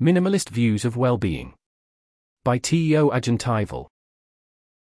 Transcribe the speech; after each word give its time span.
Minimalist 0.00 0.50
Views 0.50 0.84
of 0.84 0.96
Well-Being. 0.96 1.54
By 2.44 2.58
Teo 2.58 3.10
Ajantaival. 3.10 3.88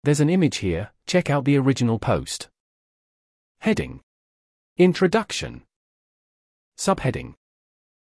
There's 0.02 0.18
an 0.18 0.28
image 0.28 0.56
here, 0.56 0.90
check 1.06 1.30
out 1.30 1.44
the 1.44 1.56
original 1.56 2.00
post. 2.00 2.48
Heading. 3.60 4.00
Introduction. 4.76 5.62
Subheading. 6.76 7.34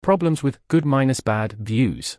Problems 0.03 0.43
with 0.43 0.59
good 0.67 0.85
minus 0.85 1.21
bad 1.21 1.53
views. 1.53 2.19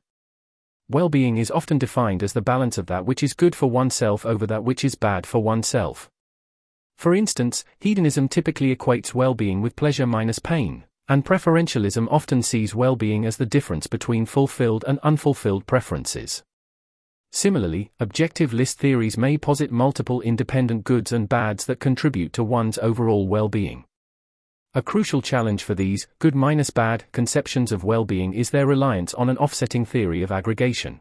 Well-being 0.88 1.38
is 1.38 1.52
often 1.52 1.78
defined 1.78 2.24
as 2.24 2.32
the 2.32 2.42
balance 2.42 2.78
of 2.78 2.86
that 2.86 3.06
which 3.06 3.22
is 3.22 3.34
good 3.34 3.56
for 3.56 3.70
oneself 3.70 4.26
over 4.26 4.48
that 4.48 4.64
which 4.64 4.86
is 4.86 4.96
bad 4.96 5.26
for 5.26 5.44
oneself. 5.44 6.10
For 6.98 7.14
instance, 7.14 7.66
hedonism 7.82 8.30
typically 8.30 8.74
equates 8.74 9.14
well-being 9.14 9.62
with 9.62 9.76
pleasure 9.76 10.08
minus 10.08 10.40
pain, 10.40 10.86
and 11.10 11.26
preferentialism 11.26 12.08
often 12.12 12.44
sees 12.44 12.76
well-being 12.76 13.26
as 13.26 13.38
the 13.38 13.46
difference 13.46 13.88
between 13.88 14.26
fulfilled 14.26 14.84
and 14.88 15.00
unfulfilled 15.00 15.66
preferences. 15.66 16.44
Similarly, 17.32 17.92
objective 18.00 18.54
list 18.54 18.80
theories 18.80 19.18
may 19.18 19.38
posit 19.38 19.72
multiple 19.72 20.22
independent 20.22 20.84
goods 20.84 21.12
and 21.12 21.30
bads 21.30 21.66
that 21.66 21.80
contribute 21.80 22.34
to 22.34 22.44
one's 22.44 22.78
overall 22.78 23.28
well-being. 23.28 23.86
A 24.74 24.82
crucial 24.82 25.22
challenge 25.22 25.64
for 25.64 25.76
these 25.76 26.08
good 26.20 26.36
minus 26.36 26.70
bad 26.70 27.06
conceptions 27.12 27.72
of 27.72 27.84
well-being 27.84 28.34
is 28.34 28.50
their 28.50 28.68
reliance 28.68 29.14
on 29.14 29.30
an 29.30 29.38
offsetting 29.38 29.86
theory 29.86 30.22
of 30.22 30.32
aggregation. 30.32 31.00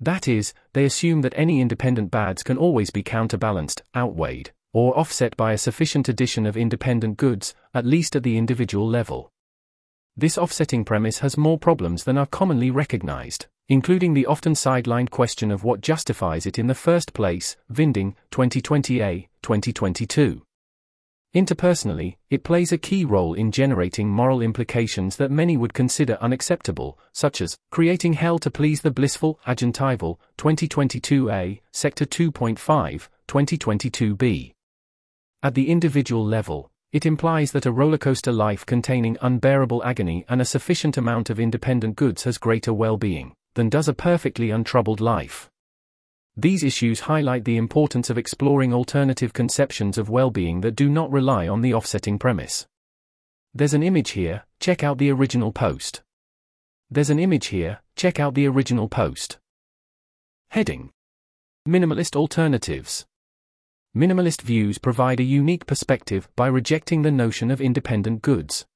That 0.00 0.28
is, 0.28 0.54
they 0.74 0.84
assume 0.84 1.22
that 1.22 1.34
any 1.36 1.60
independent 1.60 2.10
bads 2.10 2.42
can 2.42 2.56
always 2.56 2.90
be 2.90 3.02
counterbalanced, 3.02 3.82
outweighed, 3.96 4.52
or 4.72 4.96
offset 4.98 5.36
by 5.36 5.52
a 5.52 5.58
sufficient 5.58 6.08
addition 6.08 6.46
of 6.46 6.56
independent 6.56 7.16
goods, 7.16 7.54
at 7.74 7.86
least 7.86 8.14
at 8.16 8.22
the 8.22 8.36
individual 8.36 8.88
level. 8.88 9.30
This 10.16 10.36
offsetting 10.36 10.84
premise 10.84 11.20
has 11.20 11.36
more 11.36 11.58
problems 11.58 12.04
than 12.04 12.18
are 12.18 12.26
commonly 12.26 12.70
recognized, 12.70 13.46
including 13.68 14.14
the 14.14 14.26
often 14.26 14.54
sidelined 14.54 15.10
question 15.10 15.50
of 15.50 15.62
what 15.62 15.80
justifies 15.80 16.46
it 16.46 16.58
in 16.58 16.66
the 16.66 16.74
first 16.74 17.12
place, 17.12 17.56
Vinding, 17.70 18.14
2020a, 18.30 19.28
2022. 19.42 20.42
Interpersonally, 21.34 22.16
it 22.30 22.42
plays 22.42 22.72
a 22.72 22.78
key 22.78 23.04
role 23.04 23.34
in 23.34 23.52
generating 23.52 24.08
moral 24.08 24.40
implications 24.40 25.16
that 25.16 25.30
many 25.30 25.58
would 25.58 25.74
consider 25.74 26.16
unacceptable, 26.22 26.98
such 27.12 27.42
as 27.42 27.58
creating 27.70 28.14
hell 28.14 28.38
to 28.38 28.50
please 28.50 28.80
the 28.80 28.90
blissful, 28.90 29.38
ajantaival, 29.46 30.16
2022a, 30.38 31.60
Sector 31.70 32.06
2.5, 32.06 33.08
2022b. 33.28 34.54
At 35.40 35.54
the 35.54 35.68
individual 35.68 36.24
level, 36.24 36.68
it 36.90 37.06
implies 37.06 37.52
that 37.52 37.66
a 37.66 37.72
rollercoaster 37.72 38.34
life 38.34 38.66
containing 38.66 39.16
unbearable 39.20 39.84
agony 39.84 40.24
and 40.28 40.40
a 40.40 40.44
sufficient 40.44 40.96
amount 40.96 41.30
of 41.30 41.38
independent 41.38 41.94
goods 41.94 42.24
has 42.24 42.38
greater 42.38 42.72
well 42.72 42.96
being 42.96 43.34
than 43.54 43.68
does 43.68 43.86
a 43.86 43.94
perfectly 43.94 44.50
untroubled 44.50 45.00
life. 45.00 45.48
These 46.36 46.64
issues 46.64 47.00
highlight 47.00 47.44
the 47.44 47.56
importance 47.56 48.10
of 48.10 48.18
exploring 48.18 48.74
alternative 48.74 49.32
conceptions 49.32 49.96
of 49.96 50.08
well 50.08 50.30
being 50.30 50.60
that 50.62 50.76
do 50.76 50.88
not 50.88 51.10
rely 51.12 51.46
on 51.46 51.60
the 51.60 51.74
offsetting 51.74 52.18
premise. 52.18 52.66
There's 53.54 53.74
an 53.74 53.82
image 53.82 54.10
here, 54.10 54.44
check 54.58 54.82
out 54.82 54.98
the 54.98 55.10
original 55.10 55.52
post. 55.52 56.02
There's 56.90 57.10
an 57.10 57.18
image 57.18 57.46
here, 57.48 57.80
check 57.96 58.18
out 58.18 58.34
the 58.34 58.46
original 58.46 58.88
post. 58.88 59.38
Heading 60.50 60.90
Minimalist 61.68 62.16
Alternatives 62.16 63.04
Minimalist 63.96 64.42
views 64.42 64.78
provide 64.78 65.18
a 65.18 65.24
unique 65.24 65.66
perspective 65.66 66.28
by 66.36 66.46
rejecting 66.46 67.02
the 67.02 67.10
notion 67.10 67.50
of 67.50 67.60
independent 67.60 68.22
goods. 68.22 68.66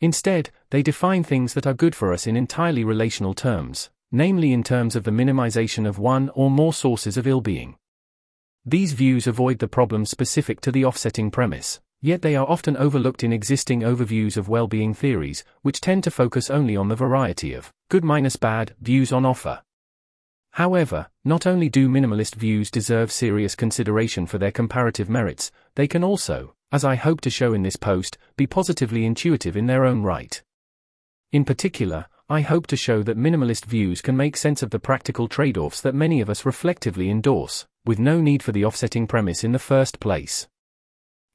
Instead, 0.00 0.50
they 0.70 0.82
define 0.82 1.22
things 1.22 1.54
that 1.54 1.66
are 1.66 1.74
good 1.74 1.94
for 1.94 2.12
us 2.12 2.26
in 2.26 2.36
entirely 2.36 2.84
relational 2.84 3.32
terms, 3.32 3.90
namely 4.12 4.52
in 4.52 4.62
terms 4.62 4.94
of 4.94 5.04
the 5.04 5.10
minimization 5.10 5.86
of 5.86 5.98
one 5.98 6.30
or 6.34 6.50
more 6.50 6.72
sources 6.72 7.16
of 7.16 7.26
ill 7.26 7.40
being. 7.40 7.76
These 8.66 8.92
views 8.92 9.26
avoid 9.26 9.58
the 9.58 9.68
problems 9.68 10.10
specific 10.10 10.60
to 10.62 10.70
the 10.70 10.84
offsetting 10.84 11.30
premise, 11.30 11.80
yet 12.00 12.22
they 12.22 12.36
are 12.36 12.48
often 12.48 12.76
overlooked 12.76 13.24
in 13.24 13.32
existing 13.32 13.80
overviews 13.80 14.36
of 14.36 14.48
well 14.48 14.68
being 14.68 14.94
theories, 14.94 15.42
which 15.62 15.80
tend 15.80 16.04
to 16.04 16.10
focus 16.10 16.48
only 16.48 16.76
on 16.76 16.88
the 16.88 16.96
variety 16.96 17.54
of 17.54 17.72
good 17.88 18.04
minus 18.04 18.36
bad 18.36 18.74
views 18.80 19.12
on 19.12 19.26
offer. 19.26 19.63
However, 20.54 21.08
not 21.24 21.48
only 21.48 21.68
do 21.68 21.88
minimalist 21.88 22.36
views 22.36 22.70
deserve 22.70 23.10
serious 23.10 23.56
consideration 23.56 24.24
for 24.24 24.38
their 24.38 24.52
comparative 24.52 25.08
merits, 25.10 25.50
they 25.74 25.88
can 25.88 26.04
also, 26.04 26.54
as 26.70 26.84
I 26.84 26.94
hope 26.94 27.20
to 27.22 27.30
show 27.30 27.54
in 27.54 27.64
this 27.64 27.74
post, 27.74 28.18
be 28.36 28.46
positively 28.46 29.04
intuitive 29.04 29.56
in 29.56 29.66
their 29.66 29.84
own 29.84 30.04
right. 30.04 30.40
In 31.32 31.44
particular, 31.44 32.06
I 32.28 32.42
hope 32.42 32.68
to 32.68 32.76
show 32.76 33.02
that 33.02 33.18
minimalist 33.18 33.64
views 33.64 34.00
can 34.00 34.16
make 34.16 34.36
sense 34.36 34.62
of 34.62 34.70
the 34.70 34.78
practical 34.78 35.26
trade 35.26 35.58
offs 35.58 35.80
that 35.80 35.92
many 35.92 36.20
of 36.20 36.30
us 36.30 36.46
reflectively 36.46 37.10
endorse, 37.10 37.66
with 37.84 37.98
no 37.98 38.20
need 38.20 38.40
for 38.40 38.52
the 38.52 38.64
offsetting 38.64 39.08
premise 39.08 39.42
in 39.42 39.50
the 39.50 39.58
first 39.58 39.98
place. 39.98 40.46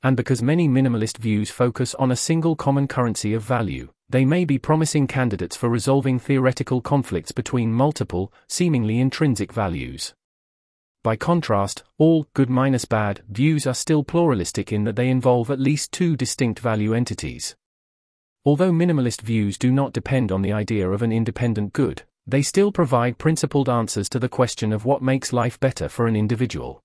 And 0.01 0.15
because 0.15 0.41
many 0.41 0.69
minimalist 0.69 1.17
views 1.17 1.49
focus 1.49 1.93
on 1.95 2.11
a 2.11 2.15
single 2.15 2.55
common 2.55 2.87
currency 2.87 3.33
of 3.33 3.43
value, 3.43 3.89
they 4.09 4.23
may 4.23 4.45
be 4.45 4.57
promising 4.57 5.07
candidates 5.07 5.55
for 5.55 5.67
resolving 5.67 6.19
theoretical 6.19 6.81
conflicts 6.81 7.33
between 7.33 7.73
multiple, 7.73 8.31
seemingly 8.47 8.99
intrinsic 8.99 9.51
values. 9.51 10.13
By 11.03 11.15
contrast, 11.15 11.83
all 11.97 12.27
good 12.33 12.49
minus 12.49 12.85
bad 12.85 13.21
views 13.29 13.67
are 13.67 13.73
still 13.73 14.03
pluralistic 14.03 14.71
in 14.71 14.85
that 14.85 14.95
they 14.95 15.09
involve 15.09 15.51
at 15.51 15.59
least 15.59 15.91
two 15.91 16.15
distinct 16.15 16.59
value 16.59 16.93
entities. 16.93 17.55
Although 18.45 18.71
minimalist 18.71 19.21
views 19.21 19.57
do 19.57 19.69
not 19.69 19.93
depend 19.93 20.31
on 20.31 20.41
the 20.41 20.53
idea 20.53 20.89
of 20.89 21.01
an 21.01 21.11
independent 21.11 21.73
good, 21.73 22.03
they 22.25 22.41
still 22.41 22.71
provide 22.71 23.17
principled 23.17 23.69
answers 23.69 24.07
to 24.09 24.19
the 24.19 24.29
question 24.29 24.71
of 24.71 24.85
what 24.85 25.01
makes 25.01 25.33
life 25.33 25.59
better 25.59 25.89
for 25.89 26.07
an 26.07 26.15
individual. 26.15 26.81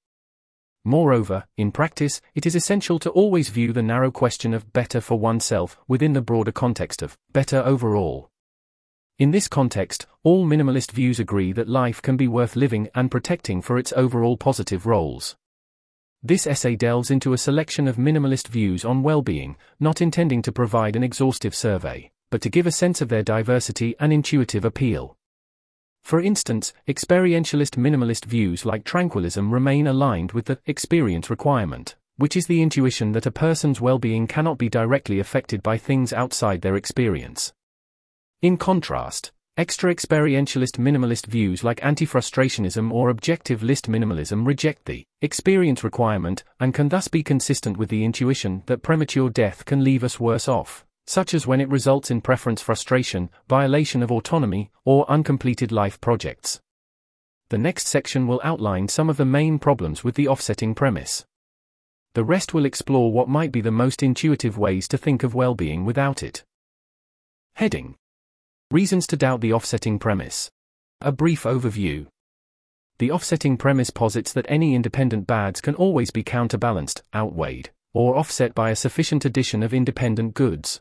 Moreover, 0.85 1.45
in 1.57 1.73
practice, 1.73 2.21
it 2.35 2.45
is 2.45 2.55
essential 2.55 2.99
to 2.99 3.11
always 3.11 3.49
view 3.49 3.73
the 3.73 3.83
narrow 3.83 4.11
question 4.11 4.53
of 4.53 4.73
better 4.75 5.01
for 5.01 5.19
oneself 5.19 5.79
within 5.89 6.13
the 6.13 6.21
broader 6.21 6.53
context 6.53 7.01
of 7.01 7.17
better 7.33 7.63
overall. 7.65 8.31
In 9.19 9.31
this 9.31 9.49
context, 9.49 10.07
all 10.23 10.45
minimalist 10.45 10.93
views 10.93 11.19
agree 11.19 11.53
that 11.53 11.69
life 11.69 12.03
can 12.03 12.19
be 12.19 12.29
worth 12.29 12.55
living 12.55 12.89
and 12.95 13.11
protecting 13.11 13.63
for 13.63 13.79
its 13.79 13.93
overall 13.95 14.37
positive 14.37 14.85
roles. 14.85 15.37
This 16.23 16.47
essay 16.47 16.77
delves 16.77 17.11
into 17.11 17.33
a 17.33 17.39
selection 17.39 17.89
of 17.89 17.97
minimalist 17.97 18.49
views 18.49 18.85
on 18.85 19.03
well 19.03 19.23
being, 19.23 19.57
not 19.81 20.03
intending 20.03 20.43
to 20.43 20.53
provide 20.53 20.97
an 20.97 21.05
exhaustive 21.05 21.55
survey, 21.55 22.11
but 22.31 22.43
to 22.43 22.51
give 22.51 22.67
a 22.67 22.73
sense 22.73 23.01
of 23.01 23.09
their 23.09 23.23
diversity 23.23 23.95
and 24.01 24.13
intuitive 24.13 24.65
appeal. 24.65 25.17
For 26.05 26.21
instance, 26.21 26.75
experientialist 26.87 27.79
minimalist 27.79 28.27
views 28.27 28.67
like 28.67 28.85
tranquilism 28.85 29.51
remain 29.51 29.87
aligned 29.87 30.33
with 30.33 30.45
the 30.45 30.59
experience 30.67 31.31
requirement, 31.31 31.97
which 32.17 32.37
is 32.37 32.47
the 32.47 32.61
intuition 32.61 33.13
that 33.13 33.25
a 33.25 33.31
person's 33.31 33.81
well 33.81 33.99
being 33.99 34.27
cannot 34.27 34.59
be 34.59 34.69
directly 34.69 35.19
affected 35.19 35.63
by 35.63 35.79
things 35.79 36.13
outside 36.13 36.61
their 36.61 36.77
experience. 36.77 37.55
In 38.43 38.59
contrast, 38.59 39.33
extra 39.57 39.95
experientialist 39.95 40.77
minimalist 40.77 41.25
views 41.25 41.65
like 41.65 41.83
anti 41.83 42.05
frustrationism 42.05 42.93
or 42.93 43.09
objective 43.09 43.63
list 43.63 43.91
minimalism 43.91 44.47
reject 44.47 44.85
the 44.85 45.07
experience 45.23 45.83
requirement 45.83 46.45
and 46.61 46.75
can 46.75 46.91
thus 46.91 47.09
be 47.09 47.23
consistent 47.23 47.79
with 47.79 47.89
the 47.89 48.05
intuition 48.05 48.63
that 48.67 48.83
premature 48.83 49.31
death 49.31 49.65
can 49.65 49.83
leave 49.83 50.05
us 50.05 50.21
worse 50.21 50.49
off 50.49 50.85
such 51.07 51.35
as 51.35 51.47
when 51.47 51.61
it 51.61 51.69
results 51.69 52.11
in 52.11 52.21
preference 52.21 52.63
frustration, 52.63 53.31
violation 53.49 54.03
of 54.03 54.11
autonomy, 54.11 54.71
or 54.85 55.05
uncompleted 55.11 55.71
life 55.71 56.01
projects. 56.01 56.61
The 57.51 57.59
next 57.59 57.87
section 57.87 58.27
will 58.27 58.41
outline 58.43 58.89
some 58.89 59.11
of 59.11 59.17
the 59.17 59.25
main 59.25 59.59
problems 59.59 60.03
with 60.03 60.15
the 60.15 60.29
offsetting 60.29 60.75
premise. 60.75 61.27
The 62.15 62.25
rest 62.25 62.55
will 62.55 62.65
explore 62.65 63.13
what 63.13 63.29
might 63.29 63.53
be 63.53 63.61
the 63.61 63.71
most 63.71 64.03
intuitive 64.03 64.57
ways 64.57 64.89
to 64.89 64.99
think 64.99 65.23
of 65.23 65.35
well 65.35 65.55
being 65.55 65.85
without 65.85 66.23
it. 66.23 66.45
Heading 67.55 67.97
Reasons 68.71 69.07
to 69.09 69.17
doubt 69.17 69.41
the 69.41 69.53
offsetting 69.53 69.99
premise. 69.99 70.51
A 71.01 71.13
brief 71.13 71.43
overview. 71.43 72.07
The 72.99 73.11
offsetting 73.11 73.57
premise 73.57 73.91
posits 73.91 74.33
that 74.33 74.47
any 74.49 74.75
independent 74.75 75.27
bads 75.27 75.61
can 75.61 75.75
always 75.75 76.11
be 76.11 76.23
counterbalanced, 76.23 77.03
outweighed, 77.15 77.71
or 77.93 78.17
offset 78.17 78.55
by 78.55 78.71
a 78.71 78.77
sufficient 78.77 79.25
addition 79.25 79.63
of 79.63 79.75
independent 79.75 80.35
goods. 80.35 80.81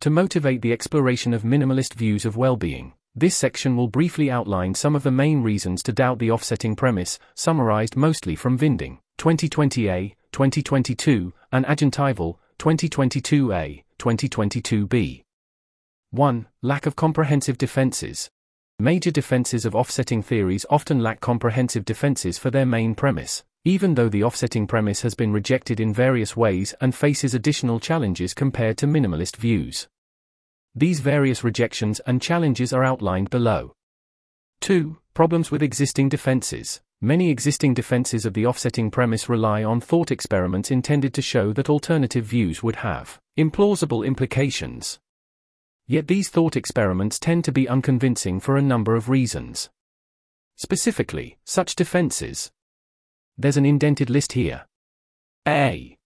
To 0.00 0.10
motivate 0.10 0.62
the 0.62 0.72
exploration 0.72 1.32
of 1.32 1.42
minimalist 1.42 1.94
views 1.94 2.24
of 2.24 2.36
well-being, 2.36 2.92
this 3.14 3.34
section 3.34 3.76
will 3.76 3.88
briefly 3.88 4.30
outline 4.30 4.74
some 4.74 4.94
of 4.94 5.02
the 5.02 5.10
main 5.10 5.42
reasons 5.42 5.82
to 5.84 5.92
doubt 5.92 6.18
the 6.18 6.30
offsetting 6.30 6.76
premise, 6.76 7.18
summarized 7.34 7.96
mostly 7.96 8.36
from 8.36 8.58
Vinding, 8.58 8.98
2020a, 9.18 10.14
2022, 10.32 11.32
and 11.50 11.64
Ajantaival, 11.64 12.36
2022a, 12.58 13.84
2022b. 13.98 15.22
1. 16.10 16.46
Lack 16.62 16.86
of 16.86 16.94
comprehensive 16.94 17.56
defenses. 17.56 18.28
Major 18.78 19.10
defenses 19.10 19.64
of 19.64 19.74
offsetting 19.74 20.22
theories 20.22 20.66
often 20.68 21.02
lack 21.02 21.20
comprehensive 21.20 21.86
defenses 21.86 22.36
for 22.36 22.50
their 22.50 22.66
main 22.66 22.94
premise, 22.94 23.44
even 23.66 23.96
though 23.96 24.08
the 24.08 24.22
offsetting 24.22 24.64
premise 24.64 25.02
has 25.02 25.16
been 25.16 25.32
rejected 25.32 25.80
in 25.80 25.92
various 25.92 26.36
ways 26.36 26.72
and 26.80 26.94
faces 26.94 27.34
additional 27.34 27.80
challenges 27.80 28.32
compared 28.32 28.78
to 28.78 28.86
minimalist 28.86 29.34
views. 29.34 29.88
These 30.76 31.00
various 31.00 31.42
rejections 31.42 31.98
and 32.06 32.22
challenges 32.22 32.72
are 32.72 32.84
outlined 32.84 33.28
below. 33.28 33.72
2. 34.60 34.98
Problems 35.14 35.50
with 35.50 35.64
existing 35.64 36.08
defenses. 36.08 36.80
Many 37.00 37.28
existing 37.28 37.74
defenses 37.74 38.24
of 38.24 38.34
the 38.34 38.46
offsetting 38.46 38.88
premise 38.88 39.28
rely 39.28 39.64
on 39.64 39.80
thought 39.80 40.12
experiments 40.12 40.70
intended 40.70 41.12
to 41.14 41.20
show 41.20 41.52
that 41.54 41.68
alternative 41.68 42.24
views 42.24 42.62
would 42.62 42.76
have 42.76 43.18
implausible 43.36 44.06
implications. 44.06 45.00
Yet 45.88 46.06
these 46.06 46.28
thought 46.28 46.54
experiments 46.54 47.18
tend 47.18 47.44
to 47.46 47.52
be 47.52 47.68
unconvincing 47.68 48.38
for 48.38 48.56
a 48.56 48.62
number 48.62 48.94
of 48.94 49.08
reasons. 49.08 49.70
Specifically, 50.54 51.36
such 51.44 51.74
defenses. 51.74 52.52
There's 53.38 53.56
an 53.56 53.66
indented 53.66 54.08
list 54.08 54.32
here. 54.32 54.66
A. 55.46 55.96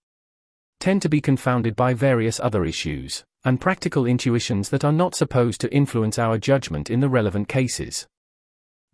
Tend 0.81 1.03
to 1.03 1.09
be 1.09 1.21
confounded 1.21 1.77
by 1.77 1.95
various 1.95 2.41
other 2.41 2.65
issues, 2.65 3.25
and 3.45 3.61
practical 3.61 4.05
intuitions 4.05 4.71
that 4.71 4.85
are 4.85 4.93
not 4.93 5.15
supposed 5.15 5.61
to 5.61 5.73
influence 5.73 6.19
our 6.19 6.39
judgment 6.39 6.91
in 6.91 7.01
the 7.01 7.09
relevant 7.09 7.49
cases. 7.49 8.07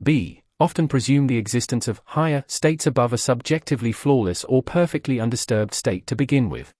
B 0.02 0.42
often 0.58 0.88
presume 0.88 1.26
the 1.26 1.36
existence 1.36 1.86
of 1.86 2.00
higher 2.04 2.44
states 2.46 2.86
above 2.86 3.12
a 3.12 3.18
subjectively 3.18 3.92
flawless 3.92 4.44
or 4.44 4.62
perfectly 4.62 5.20
undisturbed 5.20 5.74
state 5.74 6.06
to 6.06 6.16
begin 6.16 6.48
with. 6.48 6.72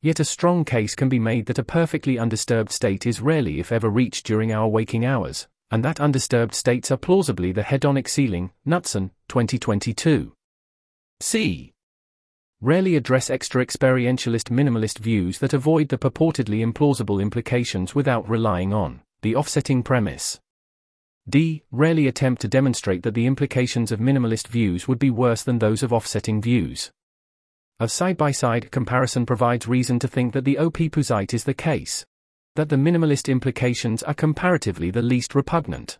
Yet 0.00 0.20
a 0.20 0.24
strong 0.24 0.64
case 0.64 0.94
can 0.94 1.08
be 1.08 1.18
made 1.18 1.46
that 1.46 1.58
a 1.58 1.64
perfectly 1.64 2.18
undisturbed 2.18 2.70
state 2.70 3.06
is 3.06 3.20
rarely 3.20 3.60
if 3.60 3.72
ever 3.72 3.88
reached 3.88 4.26
during 4.26 4.52
our 4.52 4.68
waking 4.68 5.04
hours, 5.04 5.48
and 5.70 5.84
that 5.84 6.00
undisturbed 6.00 6.54
states 6.54 6.90
are 6.90 6.96
plausibly 6.96 7.52
the 7.52 7.62
hedonic 7.62 8.08
ceiling, 8.08 8.52
Knutson, 8.66 9.10
2022. 9.28 10.32
C. 11.20 11.72
Rarely 12.60 12.94
address 12.96 13.28
extra 13.28 13.64
experientialist 13.64 14.50
minimalist 14.50 14.98
views 14.98 15.38
that 15.38 15.52
avoid 15.52 15.88
the 15.88 15.98
purportedly 15.98 16.64
implausible 16.64 17.20
implications 17.20 17.94
without 17.94 18.28
relying 18.28 18.72
on 18.72 19.00
the 19.22 19.34
offsetting 19.34 19.82
premise. 19.82 20.40
D. 21.28 21.62
Rarely 21.72 22.06
attempt 22.06 22.40
to 22.42 22.48
demonstrate 22.48 23.02
that 23.02 23.14
the 23.14 23.26
implications 23.26 23.92
of 23.92 24.00
minimalist 24.00 24.46
views 24.46 24.86
would 24.86 24.98
be 24.98 25.10
worse 25.10 25.42
than 25.42 25.58
those 25.58 25.82
of 25.82 25.92
offsetting 25.92 26.40
views. 26.40 26.90
A 27.80 27.88
side 27.88 28.16
by 28.16 28.30
side 28.30 28.70
comparison 28.70 29.26
provides 29.26 29.68
reason 29.68 29.98
to 29.98 30.08
think 30.08 30.32
that 30.32 30.44
the 30.44 30.58
opposite 30.58 31.34
is 31.34 31.44
the 31.44 31.54
case. 31.54 32.06
That 32.56 32.68
the 32.68 32.76
minimalist 32.76 33.28
implications 33.28 34.02
are 34.04 34.14
comparatively 34.14 34.90
the 34.90 35.02
least 35.02 35.34
repugnant. 35.34 35.98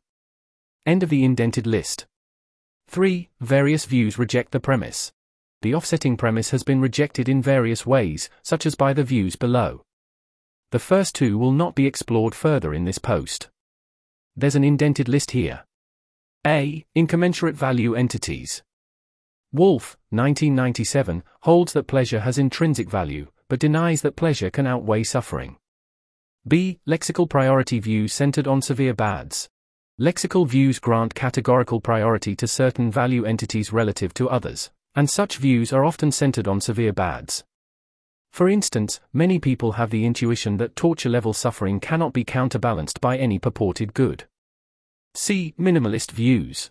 End 0.86 1.02
of 1.02 1.10
the 1.10 1.24
indented 1.24 1.66
list. 1.66 2.06
3. 2.88 3.28
Various 3.40 3.84
views 3.84 4.18
reject 4.18 4.50
the 4.50 4.60
premise. 4.60 5.12
The 5.60 5.74
offsetting 5.74 6.16
premise 6.16 6.50
has 6.50 6.62
been 6.62 6.80
rejected 6.80 7.28
in 7.28 7.42
various 7.42 7.84
ways, 7.84 8.30
such 8.42 8.64
as 8.64 8.74
by 8.74 8.94
the 8.94 9.04
views 9.04 9.36
below. 9.36 9.82
The 10.70 10.78
first 10.78 11.14
two 11.14 11.36
will 11.36 11.52
not 11.52 11.74
be 11.74 11.86
explored 11.86 12.34
further 12.34 12.72
in 12.72 12.84
this 12.84 12.98
post. 12.98 13.50
There's 14.36 14.54
an 14.54 14.64
indented 14.64 15.06
list 15.06 15.32
here. 15.32 15.64
A. 16.46 16.86
Incommensurate 16.94 17.56
value 17.56 17.94
entities. 17.94 18.62
Wolf, 19.52 19.98
1997, 20.08 21.22
holds 21.42 21.74
that 21.74 21.86
pleasure 21.88 22.20
has 22.20 22.38
intrinsic 22.38 22.88
value, 22.88 23.26
but 23.48 23.60
denies 23.60 24.00
that 24.00 24.16
pleasure 24.16 24.50
can 24.50 24.66
outweigh 24.66 25.02
suffering. 25.02 25.58
B. 26.46 26.80
Lexical 26.88 27.28
priority 27.28 27.80
view 27.80 28.08
centered 28.08 28.46
on 28.46 28.62
severe 28.62 28.94
bads. 28.94 29.50
Lexical 30.00 30.46
views 30.46 30.78
grant 30.78 31.12
categorical 31.12 31.80
priority 31.80 32.36
to 32.36 32.46
certain 32.46 32.88
value 32.88 33.24
entities 33.24 33.72
relative 33.72 34.14
to 34.14 34.30
others, 34.30 34.70
and 34.94 35.10
such 35.10 35.38
views 35.38 35.72
are 35.72 35.84
often 35.84 36.12
centered 36.12 36.46
on 36.46 36.60
severe 36.60 36.92
bads. 36.92 37.42
For 38.30 38.48
instance, 38.48 39.00
many 39.12 39.40
people 39.40 39.72
have 39.72 39.90
the 39.90 40.06
intuition 40.06 40.56
that 40.58 40.76
torture 40.76 41.08
level 41.08 41.32
suffering 41.32 41.80
cannot 41.80 42.12
be 42.12 42.22
counterbalanced 42.22 43.00
by 43.00 43.18
any 43.18 43.40
purported 43.40 43.92
good. 43.92 44.28
See 45.14 45.52
Minimalist 45.58 46.12
views. 46.12 46.70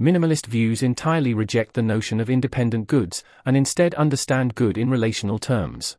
Minimalist 0.00 0.46
views 0.46 0.80
entirely 0.80 1.34
reject 1.34 1.74
the 1.74 1.82
notion 1.82 2.20
of 2.20 2.30
independent 2.30 2.86
goods, 2.86 3.24
and 3.44 3.56
instead 3.56 3.96
understand 3.96 4.54
good 4.54 4.78
in 4.78 4.90
relational 4.90 5.40
terms. 5.40 5.96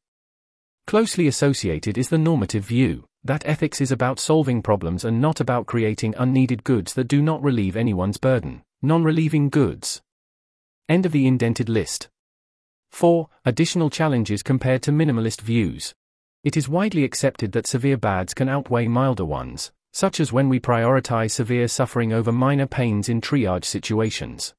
Closely 0.87 1.27
associated 1.27 1.97
is 1.97 2.07
the 2.07 2.17
normative 2.17 2.63
view 2.63 3.08
that 3.23 3.45
ethics 3.45 3.81
is 3.81 3.91
about 3.91 4.19
solving 4.19 4.61
problems 4.61 5.03
and 5.03 5.19
not 5.19 5.39
about 5.39 5.65
creating 5.65 6.15
unneeded 6.17 6.63
goods 6.63 6.93
that 6.93 7.07
do 7.07 7.21
not 7.21 7.43
relieve 7.43 7.75
anyone's 7.75 8.17
burden, 8.17 8.63
non 8.81 9.03
relieving 9.03 9.49
goods. 9.49 10.01
End 10.87 11.05
of 11.05 11.11
the 11.11 11.27
indented 11.27 11.69
list. 11.69 12.09
4. 12.89 13.29
Additional 13.45 13.89
challenges 13.89 14.41
compared 14.41 14.81
to 14.83 14.91
minimalist 14.91 15.41
views. 15.41 15.93
It 16.43 16.55
is 16.55 16.69
widely 16.69 17.03
accepted 17.03 17.51
that 17.51 17.67
severe 17.67 17.97
bads 17.97 18.33
can 18.33 18.49
outweigh 18.49 18.87
milder 18.87 19.25
ones, 19.25 19.71
such 19.91 20.19
as 20.19 20.31
when 20.31 20.49
we 20.49 20.59
prioritize 20.59 21.31
severe 21.31 21.67
suffering 21.67 22.13
over 22.13 22.31
minor 22.31 22.65
pains 22.65 23.09
in 23.09 23.21
triage 23.21 23.65
situations. 23.65 24.53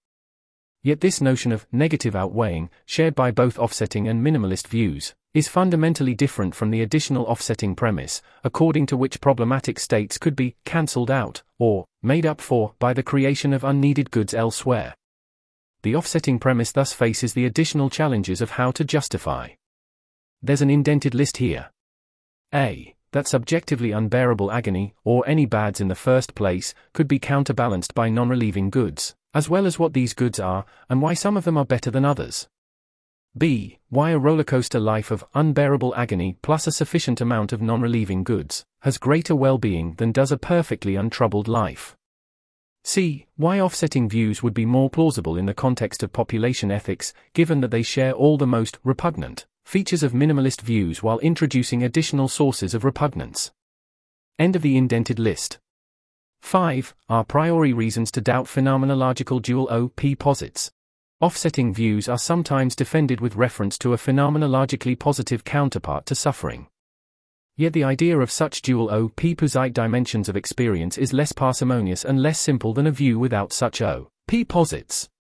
Yet 0.82 1.00
this 1.00 1.20
notion 1.20 1.52
of 1.52 1.66
negative 1.72 2.14
outweighing, 2.14 2.70
shared 2.86 3.14
by 3.14 3.30
both 3.30 3.58
offsetting 3.58 4.08
and 4.08 4.24
minimalist 4.24 4.68
views, 4.68 5.14
is 5.34 5.48
fundamentally 5.48 6.14
different 6.14 6.54
from 6.54 6.70
the 6.70 6.82
additional 6.82 7.24
offsetting 7.24 7.74
premise, 7.74 8.22
according 8.44 8.86
to 8.86 8.96
which 8.96 9.20
problematic 9.20 9.78
states 9.78 10.18
could 10.18 10.36
be 10.36 10.56
cancelled 10.64 11.10
out, 11.10 11.42
or 11.58 11.84
made 12.02 12.26
up 12.26 12.40
for, 12.40 12.74
by 12.78 12.92
the 12.92 13.02
creation 13.02 13.52
of 13.52 13.64
unneeded 13.64 14.10
goods 14.10 14.34
elsewhere 14.34 14.94
the 15.82 15.96
offsetting 15.96 16.38
premise 16.38 16.72
thus 16.72 16.92
faces 16.92 17.32
the 17.32 17.46
additional 17.46 17.88
challenges 17.88 18.40
of 18.40 18.52
how 18.52 18.70
to 18.70 18.84
justify. 18.84 19.48
There's 20.42 20.62
an 20.62 20.70
indented 20.70 21.14
list 21.14 21.38
here. 21.38 21.70
A. 22.54 22.94
That 23.12 23.26
subjectively 23.26 23.90
unbearable 23.90 24.52
agony, 24.52 24.94
or 25.04 25.26
any 25.26 25.46
bads 25.46 25.80
in 25.80 25.88
the 25.88 25.94
first 25.94 26.34
place, 26.34 26.74
could 26.92 27.08
be 27.08 27.18
counterbalanced 27.18 27.94
by 27.94 28.08
non 28.08 28.28
relieving 28.28 28.70
goods, 28.70 29.14
as 29.34 29.48
well 29.48 29.66
as 29.66 29.78
what 29.78 29.94
these 29.94 30.14
goods 30.14 30.38
are, 30.38 30.64
and 30.88 31.02
why 31.02 31.14
some 31.14 31.36
of 31.36 31.44
them 31.44 31.56
are 31.56 31.64
better 31.64 31.90
than 31.90 32.04
others. 32.04 32.48
B. 33.38 33.78
Why 33.90 34.10
a 34.10 34.18
rollercoaster 34.18 34.82
life 34.82 35.12
of 35.12 35.24
unbearable 35.34 35.94
agony 35.94 36.36
plus 36.42 36.66
a 36.66 36.72
sufficient 36.72 37.20
amount 37.20 37.52
of 37.52 37.62
non 37.62 37.80
relieving 37.80 38.24
goods 38.24 38.64
has 38.80 38.98
greater 38.98 39.36
well 39.36 39.56
being 39.56 39.94
than 39.94 40.10
does 40.10 40.32
a 40.32 40.38
perfectly 40.38 40.96
untroubled 40.96 41.46
life. 41.46 41.96
C. 42.82 43.26
Why 43.36 43.60
offsetting 43.60 44.08
views 44.08 44.42
would 44.42 44.54
be 44.54 44.66
more 44.66 44.90
plausible 44.90 45.36
in 45.36 45.46
the 45.46 45.54
context 45.54 46.02
of 46.02 46.12
population 46.12 46.70
ethics, 46.70 47.12
given 47.32 47.60
that 47.60 47.70
they 47.70 47.82
share 47.82 48.12
all 48.12 48.36
the 48.36 48.46
most 48.46 48.78
repugnant 48.82 49.46
features 49.64 50.02
of 50.02 50.12
minimalist 50.12 50.62
views 50.62 51.00
while 51.00 51.20
introducing 51.20 51.84
additional 51.84 52.26
sources 52.26 52.74
of 52.74 52.84
repugnance. 52.84 53.52
End 54.38 54.56
of 54.56 54.62
the 54.62 54.76
indented 54.76 55.20
list. 55.20 55.60
5. 56.40 56.94
A 57.08 57.22
priori 57.22 57.72
reasons 57.72 58.10
to 58.10 58.20
doubt 58.20 58.46
phenomenological 58.46 59.40
dual 59.40 59.68
OP 59.70 60.18
posits. 60.18 60.72
Offsetting 61.22 61.74
views 61.74 62.08
are 62.08 62.16
sometimes 62.16 62.74
defended 62.74 63.20
with 63.20 63.36
reference 63.36 63.76
to 63.76 63.92
a 63.92 63.98
phenomenologically 63.98 64.98
positive 64.98 65.44
counterpart 65.44 66.06
to 66.06 66.14
suffering. 66.14 66.66
Yet 67.58 67.74
the 67.74 67.84
idea 67.84 68.18
of 68.18 68.30
such 68.30 68.62
dual 68.62 68.88
opposite 68.90 69.74
dimensions 69.74 70.30
of 70.30 70.36
experience 70.36 70.96
is 70.96 71.12
less 71.12 71.32
parsimonious 71.32 72.06
and 72.06 72.22
less 72.22 72.40
simple 72.40 72.72
than 72.72 72.86
a 72.86 72.90
view 72.90 73.18
without 73.18 73.52
such 73.52 73.82
OP 73.82 74.08
posits. 74.48 75.10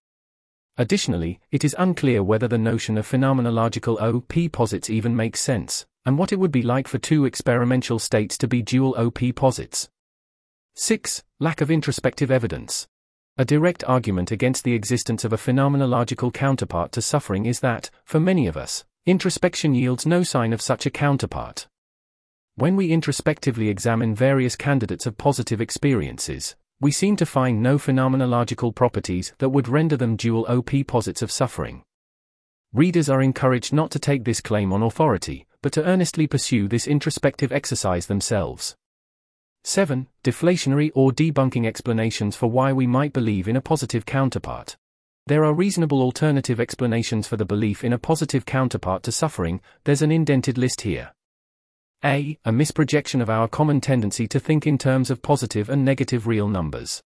Additionally, 0.78 1.38
it 1.50 1.66
is 1.66 1.76
unclear 1.78 2.22
whether 2.22 2.48
the 2.48 2.56
notion 2.56 2.96
of 2.96 3.06
phenomenological 3.06 4.00
OP 4.00 4.52
posits 4.52 4.88
even 4.88 5.14
makes 5.14 5.40
sense, 5.40 5.84
and 6.06 6.16
what 6.16 6.32
it 6.32 6.38
would 6.38 6.50
be 6.50 6.62
like 6.62 6.88
for 6.88 6.96
two 6.96 7.26
experimental 7.26 7.98
states 7.98 8.38
to 8.38 8.48
be 8.48 8.62
dual 8.62 8.94
OP 8.96 9.18
posits. 9.36 9.90
6. 10.76 11.22
Lack 11.40 11.60
of 11.60 11.70
introspective 11.70 12.30
evidence. 12.30 12.88
A 13.40 13.44
direct 13.46 13.82
argument 13.84 14.30
against 14.30 14.64
the 14.64 14.74
existence 14.74 15.24
of 15.24 15.32
a 15.32 15.38
phenomenological 15.38 16.30
counterpart 16.30 16.92
to 16.92 17.00
suffering 17.00 17.46
is 17.46 17.60
that, 17.60 17.88
for 18.04 18.20
many 18.20 18.46
of 18.46 18.54
us, 18.54 18.84
introspection 19.06 19.74
yields 19.74 20.04
no 20.04 20.22
sign 20.22 20.52
of 20.52 20.60
such 20.60 20.84
a 20.84 20.90
counterpart. 20.90 21.66
When 22.56 22.76
we 22.76 22.92
introspectively 22.92 23.70
examine 23.70 24.14
various 24.14 24.56
candidates 24.56 25.06
of 25.06 25.16
positive 25.16 25.58
experiences, 25.58 26.54
we 26.82 26.92
seem 26.92 27.16
to 27.16 27.24
find 27.24 27.62
no 27.62 27.78
phenomenological 27.78 28.74
properties 28.74 29.32
that 29.38 29.48
would 29.48 29.68
render 29.68 29.96
them 29.96 30.16
dual 30.16 30.44
OP 30.46 30.86
posits 30.86 31.22
of 31.22 31.32
suffering. 31.32 31.82
Readers 32.74 33.08
are 33.08 33.22
encouraged 33.22 33.72
not 33.72 33.90
to 33.92 33.98
take 33.98 34.24
this 34.24 34.42
claim 34.42 34.70
on 34.70 34.82
authority, 34.82 35.46
but 35.62 35.72
to 35.72 35.84
earnestly 35.86 36.26
pursue 36.26 36.68
this 36.68 36.86
introspective 36.86 37.52
exercise 37.52 38.06
themselves. 38.06 38.76
7. 39.64 40.08
Deflationary 40.24 40.90
or 40.94 41.12
debunking 41.12 41.66
explanations 41.66 42.34
for 42.34 42.50
why 42.50 42.72
we 42.72 42.86
might 42.86 43.12
believe 43.12 43.46
in 43.46 43.56
a 43.56 43.60
positive 43.60 44.06
counterpart. 44.06 44.76
There 45.26 45.44
are 45.44 45.52
reasonable 45.52 46.00
alternative 46.00 46.58
explanations 46.58 47.28
for 47.28 47.36
the 47.36 47.44
belief 47.44 47.84
in 47.84 47.92
a 47.92 47.98
positive 47.98 48.46
counterpart 48.46 49.02
to 49.04 49.12
suffering, 49.12 49.60
there's 49.84 50.02
an 50.02 50.10
indented 50.10 50.56
list 50.56 50.80
here. 50.80 51.12
A. 52.02 52.38
A 52.46 52.50
misprojection 52.50 53.20
of 53.20 53.28
our 53.28 53.46
common 53.46 53.80
tendency 53.80 54.26
to 54.28 54.40
think 54.40 54.66
in 54.66 54.78
terms 54.78 55.10
of 55.10 55.20
positive 55.20 55.68
and 55.68 55.84
negative 55.84 56.26
real 56.26 56.48
numbers. 56.48 57.02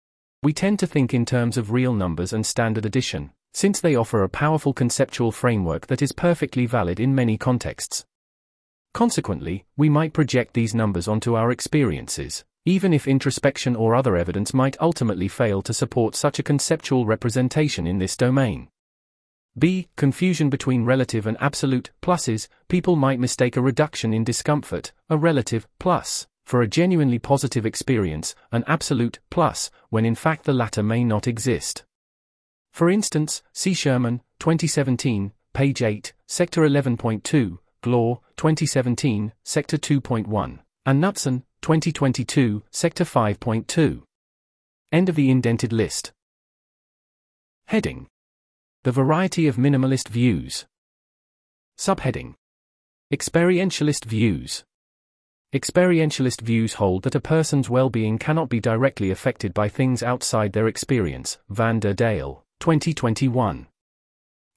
We 0.44 0.52
tend 0.52 0.80
to 0.80 0.88
think 0.88 1.14
in 1.14 1.26
terms 1.26 1.58
of 1.58 1.72
real 1.72 1.94
numbers 1.94 2.34
and 2.34 2.46
standard 2.46 2.86
addition, 2.86 3.32
since 3.54 3.80
they 3.80 3.96
offer 3.96 4.24
a 4.24 4.30
powerful 4.30 4.74
conceptual 4.74 5.32
framework 5.32 5.88
that 5.88 6.02
is 6.02 6.12
perfectly 6.12 6.66
valid 6.66 7.00
in 7.00 7.16
many 7.16 7.38
contexts. 7.38 8.06
Consequently, 8.94 9.66
we 9.78 9.90
might 9.90 10.14
project 10.14 10.54
these 10.54 10.76
numbers 10.76 11.08
onto 11.08 11.36
our 11.36 11.52
experiences, 11.52 12.44
even 12.66 12.94
if 12.94 13.08
introspection 13.08 13.76
or 13.76 13.96
other 13.96 14.16
evidence 14.16 14.54
might 14.54 14.80
ultimately 14.80 15.28
fail 15.28 15.62
to 15.62 15.74
support 15.74 16.16
such 16.16 16.40
a 16.40 16.44
conceptual 16.44 17.06
representation 17.06 17.88
in 17.88 18.00
this 18.00 18.18
domain. 18.18 18.68
B. 19.58 19.90
Confusion 19.98 20.50
between 20.50 20.86
relative 20.86 21.28
and 21.28 21.36
absolute 21.42 21.92
pluses. 22.02 22.48
People 22.70 22.96
might 22.96 23.20
mistake 23.20 23.58
a 23.58 23.62
reduction 23.62 24.14
in 24.14 24.24
discomfort, 24.24 24.94
a 25.10 25.18
relative 25.18 25.68
plus, 25.78 26.28
for 26.46 26.62
a 26.62 26.68
genuinely 26.68 27.20
positive 27.20 27.66
experience, 27.66 28.34
an 28.52 28.64
absolute 28.68 29.20
plus, 29.30 29.70
when 29.90 30.06
in 30.06 30.16
fact 30.16 30.46
the 30.46 30.54
latter 30.54 30.82
may 30.82 31.04
not 31.04 31.28
exist. 31.28 31.84
For 32.72 32.90
instance, 32.90 33.44
see 33.52 33.74
Sherman, 33.74 34.22
2017, 34.40 35.34
page 35.54 35.82
8, 35.82 36.14
sector 36.28 36.62
11.2, 36.62 37.58
Gloor, 37.84 38.20
2017, 38.38 39.34
sector 39.44 39.78
2.1, 39.78 40.60
and 40.86 41.04
Knutson, 41.04 41.44
2022, 41.62 42.64
sector 42.72 43.04
5.2. 43.04 44.04
End 44.92 45.10
of 45.10 45.16
the 45.16 45.30
indented 45.30 45.74
list. 45.74 46.12
Heading 47.68 48.08
the 48.84 48.92
variety 48.92 49.48
of 49.48 49.58
minimalist 49.58 50.10
views. 50.10 50.66
Subheading 51.78 52.34
Experientialist 53.14 54.06
views. 54.06 54.64
Experientialist 55.54 56.42
views 56.42 56.76
hold 56.76 57.04
that 57.04 57.16
a 57.16 57.20
person's 57.20 57.70
well 57.70 57.90
being 57.90 58.18
cannot 58.18 58.50
be 58.50 58.60
directly 58.60 59.12
affected 59.12 59.54
by 59.54 59.68
things 59.68 60.02
outside 60.02 60.54
their 60.54 60.68
experience. 60.68 61.38
Van 61.50 61.80
der 61.80 61.94
Deijl, 61.94 62.42
2021. 62.60 63.68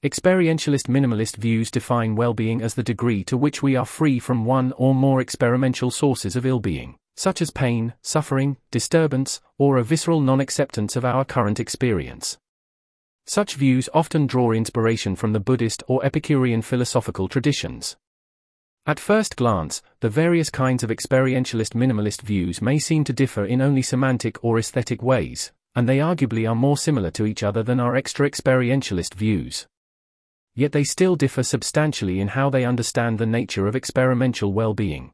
Experientialist 0.03 0.87
minimalist 0.87 1.37
views 1.37 1.71
define 1.71 2.15
well 2.15 2.33
being 2.33 2.61
as 2.61 2.75
the 2.75 2.83
degree 2.83 3.23
to 3.23 3.37
which 3.37 3.63
we 3.63 3.75
are 3.75 3.85
free 3.85 4.19
from 4.19 4.45
one 4.45 4.71
or 4.77 4.93
more 4.93 5.19
experimental 5.19 5.89
sources 5.89 6.35
of 6.35 6.45
ill 6.45 6.59
being, 6.59 6.95
such 7.15 7.41
as 7.41 7.49
pain, 7.49 7.93
suffering, 8.03 8.57
disturbance, 8.69 9.41
or 9.57 9.77
a 9.77 9.83
visceral 9.83 10.21
non 10.21 10.39
acceptance 10.39 10.95
of 10.95 11.05
our 11.05 11.25
current 11.25 11.59
experience. 11.59 12.37
Such 13.25 13.55
views 13.55 13.89
often 13.93 14.27
draw 14.27 14.51
inspiration 14.51 15.15
from 15.15 15.33
the 15.33 15.39
Buddhist 15.39 15.81
or 15.87 16.05
Epicurean 16.05 16.61
philosophical 16.61 17.27
traditions. 17.27 17.97
At 18.85 18.99
first 18.99 19.35
glance, 19.35 19.81
the 20.01 20.09
various 20.09 20.51
kinds 20.51 20.83
of 20.83 20.91
experientialist 20.91 21.73
minimalist 21.73 22.21
views 22.21 22.61
may 22.61 22.77
seem 22.77 23.03
to 23.05 23.13
differ 23.13 23.43
in 23.43 23.59
only 23.59 23.81
semantic 23.81 24.43
or 24.43 24.59
aesthetic 24.59 25.01
ways, 25.01 25.51
and 25.73 25.89
they 25.89 25.97
arguably 25.97 26.47
are 26.47 26.53
more 26.53 26.77
similar 26.77 27.09
to 27.11 27.25
each 27.25 27.41
other 27.41 27.63
than 27.63 27.79
our 27.79 27.95
extra 27.95 28.29
experientialist 28.29 29.15
views. 29.15 29.65
Yet 30.55 30.71
they 30.71 30.83
still 30.83 31.15
differ 31.15 31.43
substantially 31.43 32.19
in 32.19 32.29
how 32.29 32.49
they 32.49 32.63
understand 32.63 33.19
the 33.19 33.25
nature 33.25 33.67
of 33.67 33.75
experimental 33.75 34.53
well 34.53 34.73
being. 34.73 35.11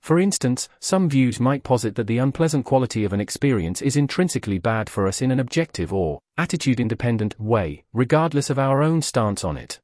For 0.00 0.18
instance, 0.18 0.68
some 0.78 1.08
views 1.10 1.40
might 1.40 1.64
posit 1.64 1.96
that 1.96 2.06
the 2.06 2.18
unpleasant 2.18 2.64
quality 2.64 3.04
of 3.04 3.12
an 3.12 3.20
experience 3.20 3.82
is 3.82 3.96
intrinsically 3.96 4.58
bad 4.58 4.88
for 4.88 5.06
us 5.06 5.20
in 5.20 5.30
an 5.30 5.40
objective 5.40 5.92
or 5.92 6.20
attitude 6.38 6.80
independent 6.80 7.38
way, 7.40 7.84
regardless 7.92 8.48
of 8.48 8.58
our 8.58 8.82
own 8.82 9.02
stance 9.02 9.44
on 9.44 9.56
it. 9.56 9.80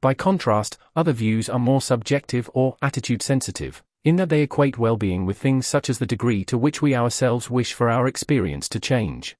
By 0.00 0.14
contrast, 0.14 0.76
other 0.94 1.12
views 1.12 1.48
are 1.48 1.58
more 1.58 1.80
subjective 1.80 2.50
or 2.52 2.76
attitude 2.82 3.22
sensitive, 3.22 3.82
in 4.04 4.16
that 4.16 4.28
they 4.28 4.42
equate 4.42 4.76
well 4.76 4.96
being 4.96 5.24
with 5.24 5.38
things 5.38 5.66
such 5.66 5.88
as 5.88 5.98
the 5.98 6.06
degree 6.06 6.44
to 6.44 6.58
which 6.58 6.82
we 6.82 6.94
ourselves 6.94 7.48
wish 7.48 7.72
for 7.72 7.88
our 7.88 8.06
experience 8.06 8.68
to 8.68 8.80
change. 8.80 9.36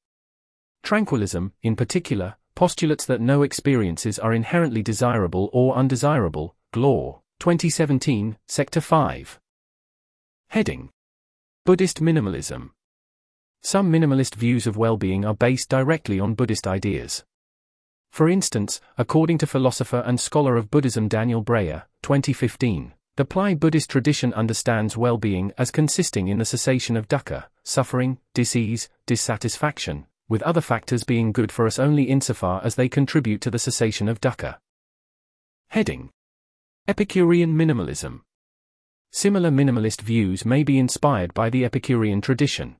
Tranquilism, 0.83 1.53
in 1.63 1.77
particular, 1.77 2.37
postulates 2.59 3.07
that 3.07 3.21
no 3.21 3.45
experiences 3.45 4.19
are 4.19 4.33
inherently 4.33 4.83
desirable 4.83 5.49
or 5.53 5.77
undesirable. 5.77 6.57
Gloor, 6.75 7.21
2017, 7.39 8.37
Sector 8.49 8.81
5. 8.81 9.39
Heading 10.49 10.91
Buddhist 11.65 12.01
Minimalism. 12.01 12.71
Some 13.63 13.93
minimalist 13.93 14.35
views 14.35 14.67
of 14.67 14.77
well 14.77 14.97
being 14.97 15.25
are 15.25 15.37
based 15.37 15.69
directly 15.69 16.19
on 16.19 16.35
Buddhist 16.35 16.67
ideas. 16.67 17.23
For 18.11 18.29
instance, 18.29 18.81
according 18.97 19.39
to 19.39 19.47
philosopher 19.47 20.03
and 20.05 20.19
scholar 20.19 20.57
of 20.57 20.69
Buddhism 20.69 21.07
Daniel 21.07 21.45
Breyer, 21.45 21.85
2015, 22.03 22.93
the 23.15 23.25
Pali 23.25 23.55
Buddhist 23.55 23.89
tradition 23.89 24.35
understands 24.35 24.97
well 24.97 25.17
being 25.17 25.53
as 25.59 25.71
consisting 25.71 26.27
in 26.27 26.39
the 26.39 26.45
cessation 26.45 26.97
of 26.97 27.07
dukkha, 27.07 27.45
suffering, 27.63 28.19
disease, 28.35 28.89
dissatisfaction, 29.07 30.07
with 30.29 30.43
other 30.43 30.61
factors 30.61 31.05
being 31.05 31.33
good 31.33 31.51
for 31.51 31.67
us 31.67 31.79
only 31.79 32.05
insofar 32.05 32.61
as 32.65 32.75
they 32.75 32.89
contribute 32.89 33.41
to 33.41 33.51
the 33.51 33.59
cessation 33.59 34.09
of 34.09 34.21
dukkha. 34.21 34.59
Heading 35.69 36.11
Epicurean 36.87 37.55
Minimalism 37.55 38.21
Similar 39.13 39.51
minimalist 39.51 40.03
views 40.03 40.45
may 40.45 40.63
be 40.63 40.79
inspired 40.79 41.33
by 41.35 41.51
the 41.51 41.65
Epicurean 41.65 42.21
tradition. 42.21 42.77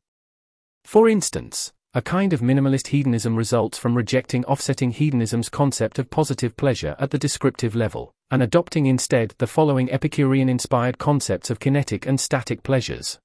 For 0.85 1.09
instance, 1.09 1.73
a 1.95 2.03
kind 2.03 2.35
of 2.35 2.41
minimalist 2.41 2.89
hedonism 2.89 3.35
results 3.35 3.79
from 3.79 3.97
rejecting 3.97 4.45
offsetting 4.45 4.91
hedonism's 4.91 5.49
concept 5.49 5.99
of 5.99 6.11
positive 6.11 6.55
pleasure 6.57 6.95
at 6.99 7.11
the 7.11 7.19
descriptive 7.19 7.75
level, 7.75 8.13
and 8.31 8.43
adopting 8.43 8.87
instead 8.87 9.35
the 9.39 9.47
following 9.47 9.91
Epicurean 9.91 10.51
inspired 10.51 10.99
concepts 10.99 11.49
of 11.49 11.61
kinetic 11.61 12.07
and 12.07 12.21
static 12.21 12.63
pleasures. 12.63 13.19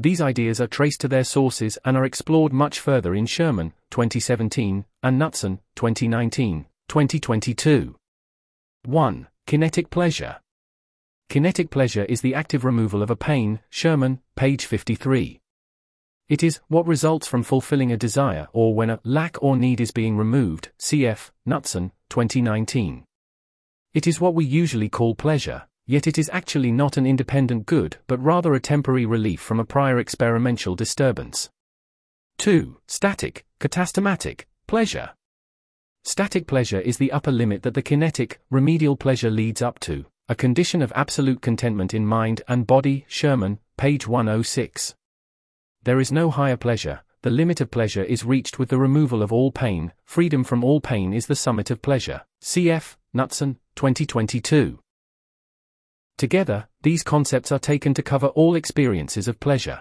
These 0.00 0.22
ideas 0.22 0.62
are 0.62 0.66
traced 0.66 1.02
to 1.02 1.08
their 1.08 1.24
sources 1.24 1.76
and 1.84 1.94
are 1.94 2.06
explored 2.06 2.54
much 2.54 2.80
further 2.80 3.14
in 3.14 3.26
Sherman, 3.26 3.74
2017, 3.90 4.86
and 5.02 5.20
Knutson, 5.20 5.58
2019, 5.74 6.64
2022. 6.88 7.94
1. 8.86 9.28
Kinetic 9.46 9.90
pleasure. 9.90 10.36
Kinetic 11.28 11.68
pleasure 11.68 12.06
is 12.06 12.22
the 12.22 12.34
active 12.34 12.64
removal 12.64 13.02
of 13.02 13.10
a 13.10 13.14
pain, 13.14 13.60
Sherman, 13.68 14.20
page 14.36 14.64
53. 14.64 15.38
It 16.30 16.42
is 16.42 16.60
what 16.68 16.86
results 16.86 17.26
from 17.26 17.42
fulfilling 17.42 17.92
a 17.92 17.98
desire 17.98 18.48
or 18.54 18.74
when 18.74 18.88
a 18.88 19.00
lack 19.04 19.36
or 19.42 19.54
need 19.54 19.82
is 19.82 19.90
being 19.90 20.16
removed, 20.16 20.70
cf. 20.78 21.30
Knutson, 21.46 21.90
2019. 22.08 23.04
It 23.92 24.06
is 24.06 24.18
what 24.18 24.32
we 24.34 24.46
usually 24.46 24.88
call 24.88 25.14
pleasure, 25.14 25.64
yet 25.90 26.06
it 26.06 26.18
is 26.18 26.30
actually 26.32 26.70
not 26.70 26.96
an 26.96 27.04
independent 27.04 27.66
good 27.66 27.96
but 28.06 28.22
rather 28.22 28.54
a 28.54 28.60
temporary 28.60 29.04
relief 29.04 29.40
from 29.40 29.58
a 29.58 29.64
prior 29.64 29.98
experimental 29.98 30.76
disturbance. 30.76 31.50
2. 32.38 32.76
Static, 32.86 33.44
katastematic, 33.58 34.44
pleasure. 34.68 35.10
Static 36.04 36.46
pleasure 36.46 36.80
is 36.80 36.98
the 36.98 37.10
upper 37.10 37.32
limit 37.32 37.64
that 37.64 37.74
the 37.74 37.82
kinetic, 37.82 38.40
remedial 38.50 38.96
pleasure 38.96 39.30
leads 39.30 39.60
up 39.60 39.80
to, 39.80 40.06
a 40.28 40.36
Condition 40.36 40.80
of 40.80 40.92
Absolute 40.94 41.42
Contentment 41.42 41.92
in 41.92 42.06
Mind 42.06 42.40
and 42.46 42.68
Body, 42.68 43.04
Sherman, 43.08 43.58
page 43.76 44.06
106. 44.06 44.94
There 45.82 45.98
is 45.98 46.12
no 46.12 46.30
higher 46.30 46.56
pleasure, 46.56 47.00
the 47.22 47.30
limit 47.30 47.60
of 47.60 47.72
pleasure 47.72 48.04
is 48.04 48.24
reached 48.24 48.60
with 48.60 48.68
the 48.68 48.78
removal 48.78 49.24
of 49.24 49.32
all 49.32 49.50
pain, 49.50 49.92
freedom 50.04 50.44
from 50.44 50.62
all 50.62 50.80
pain 50.80 51.12
is 51.12 51.26
the 51.26 51.34
summit 51.34 51.68
of 51.68 51.82
pleasure. 51.82 52.22
Cf. 52.40 52.94
Knutson, 53.12 53.56
2022. 53.74 54.78
Together, 56.20 56.68
these 56.82 57.02
concepts 57.02 57.50
are 57.50 57.58
taken 57.58 57.94
to 57.94 58.02
cover 58.02 58.26
all 58.26 58.54
experiences 58.54 59.26
of 59.26 59.40
pleasure. 59.40 59.80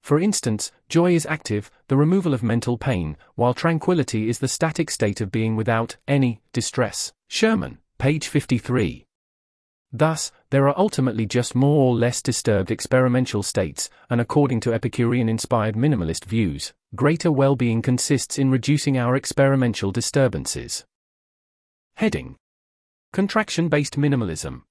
For 0.00 0.20
instance, 0.20 0.70
joy 0.88 1.12
is 1.12 1.26
active, 1.26 1.72
the 1.88 1.96
removal 1.96 2.34
of 2.34 2.44
mental 2.44 2.78
pain, 2.78 3.16
while 3.34 3.52
tranquility 3.52 4.28
is 4.28 4.38
the 4.38 4.46
static 4.46 4.92
state 4.92 5.20
of 5.20 5.32
being 5.32 5.56
without 5.56 5.96
any 6.06 6.40
distress. 6.52 7.12
Sherman, 7.26 7.78
page 7.98 8.28
53. 8.28 9.04
Thus, 9.92 10.30
there 10.50 10.68
are 10.68 10.78
ultimately 10.78 11.26
just 11.26 11.56
more 11.56 11.84
or 11.84 11.96
less 11.96 12.22
disturbed 12.22 12.70
experimental 12.70 13.42
states, 13.42 13.90
and 14.08 14.20
according 14.20 14.60
to 14.60 14.72
Epicurean 14.72 15.28
inspired 15.28 15.74
minimalist 15.74 16.26
views, 16.26 16.72
greater 16.94 17.32
well 17.32 17.56
being 17.56 17.82
consists 17.82 18.38
in 18.38 18.52
reducing 18.52 18.96
our 18.96 19.16
experimental 19.16 19.90
disturbances. 19.90 20.84
Heading 21.94 22.36
Contraction 23.12 23.68
based 23.68 23.98
minimalism. 23.98 24.62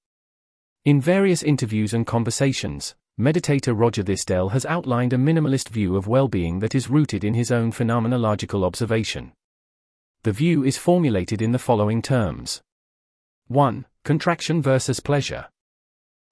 In 0.86 0.98
various 0.98 1.42
interviews 1.42 1.92
and 1.92 2.06
conversations, 2.06 2.94
meditator 3.20 3.78
Roger 3.78 4.02
Thisdell 4.02 4.52
has 4.52 4.64
outlined 4.64 5.12
a 5.12 5.18
minimalist 5.18 5.68
view 5.68 5.94
of 5.94 6.06
well 6.06 6.26
being 6.26 6.60
that 6.60 6.74
is 6.74 6.88
rooted 6.88 7.22
in 7.22 7.34
his 7.34 7.50
own 7.50 7.70
phenomenological 7.70 8.64
observation. 8.64 9.32
The 10.22 10.32
view 10.32 10.64
is 10.64 10.78
formulated 10.78 11.42
in 11.42 11.52
the 11.52 11.58
following 11.58 12.00
terms 12.00 12.62
1. 13.48 13.84
Contraction 14.04 14.62
versus 14.62 15.00
pleasure. 15.00 15.48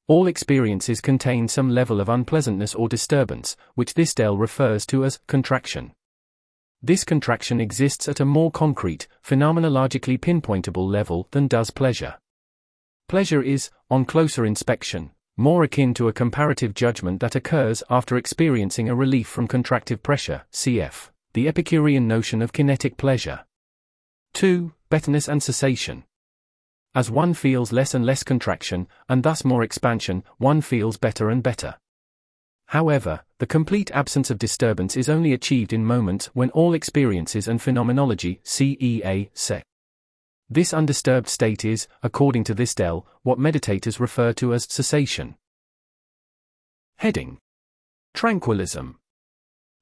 All 0.06 0.26
experiences 0.26 1.02
contain 1.02 1.46
some 1.46 1.68
level 1.68 2.00
of 2.00 2.08
unpleasantness 2.08 2.74
or 2.74 2.88
disturbance, 2.88 3.54
which 3.74 3.92
Thisdell 3.92 4.38
refers 4.38 4.86
to 4.86 5.04
as 5.04 5.20
contraction. 5.26 5.92
This 6.82 7.04
contraction 7.04 7.60
exists 7.60 8.08
at 8.08 8.18
a 8.18 8.24
more 8.24 8.50
concrete, 8.50 9.08
phenomenologically 9.22 10.18
pinpointable 10.18 10.90
level 10.90 11.28
than 11.32 11.48
does 11.48 11.68
pleasure. 11.68 12.14
Pleasure 13.08 13.40
is, 13.40 13.70
on 13.90 14.04
closer 14.04 14.44
inspection, 14.44 15.12
more 15.38 15.64
akin 15.64 15.94
to 15.94 16.08
a 16.08 16.12
comparative 16.12 16.74
judgment 16.74 17.20
that 17.20 17.34
occurs 17.34 17.82
after 17.88 18.18
experiencing 18.18 18.90
a 18.90 18.94
relief 18.94 19.26
from 19.26 19.48
contractive 19.48 20.02
pressure, 20.02 20.44
cf. 20.52 21.08
the 21.32 21.48
Epicurean 21.48 22.06
notion 22.06 22.42
of 22.42 22.52
kinetic 22.52 22.98
pleasure. 22.98 23.46
2. 24.34 24.74
Betterness 24.90 25.26
and 25.26 25.42
cessation. 25.42 26.04
As 26.94 27.10
one 27.10 27.32
feels 27.32 27.72
less 27.72 27.94
and 27.94 28.04
less 28.04 28.22
contraction, 28.22 28.86
and 29.08 29.22
thus 29.22 29.42
more 29.42 29.62
expansion, 29.62 30.22
one 30.36 30.60
feels 30.60 30.98
better 30.98 31.30
and 31.30 31.42
better. 31.42 31.76
However, 32.66 33.20
the 33.38 33.46
complete 33.46 33.90
absence 33.92 34.28
of 34.30 34.38
disturbance 34.38 34.98
is 34.98 35.08
only 35.08 35.32
achieved 35.32 35.72
in 35.72 35.82
moments 35.82 36.26
when 36.34 36.50
all 36.50 36.74
experiences 36.74 37.48
and 37.48 37.62
phenomenology, 37.62 38.42
CEA, 38.44 39.30
se. 39.32 39.62
This 40.50 40.72
undisturbed 40.72 41.28
state 41.28 41.62
is, 41.62 41.88
according 42.02 42.44
to 42.44 42.54
Thisdell, 42.54 43.06
what 43.22 43.38
meditators 43.38 44.00
refer 44.00 44.32
to 44.34 44.54
as 44.54 44.64
cessation. 44.64 45.34
Heading 46.96 47.38
Tranquillism. 48.14 48.96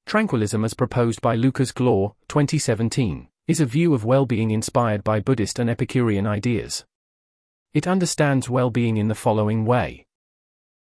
Tranquillism, 0.05 0.65
as 0.65 0.73
proposed 0.73 1.21
by 1.21 1.35
Lucas 1.35 1.71
Gloor, 1.71 2.15
2017, 2.27 3.29
is 3.47 3.61
a 3.61 3.65
view 3.65 3.93
of 3.93 4.03
well 4.03 4.25
being 4.25 4.51
inspired 4.51 5.05
by 5.05 5.21
Buddhist 5.21 5.57
and 5.57 5.69
Epicurean 5.69 6.27
ideas. 6.27 6.83
It 7.73 7.87
understands 7.87 8.49
well 8.49 8.69
being 8.69 8.97
in 8.97 9.07
the 9.07 9.15
following 9.15 9.63
way 9.63 10.05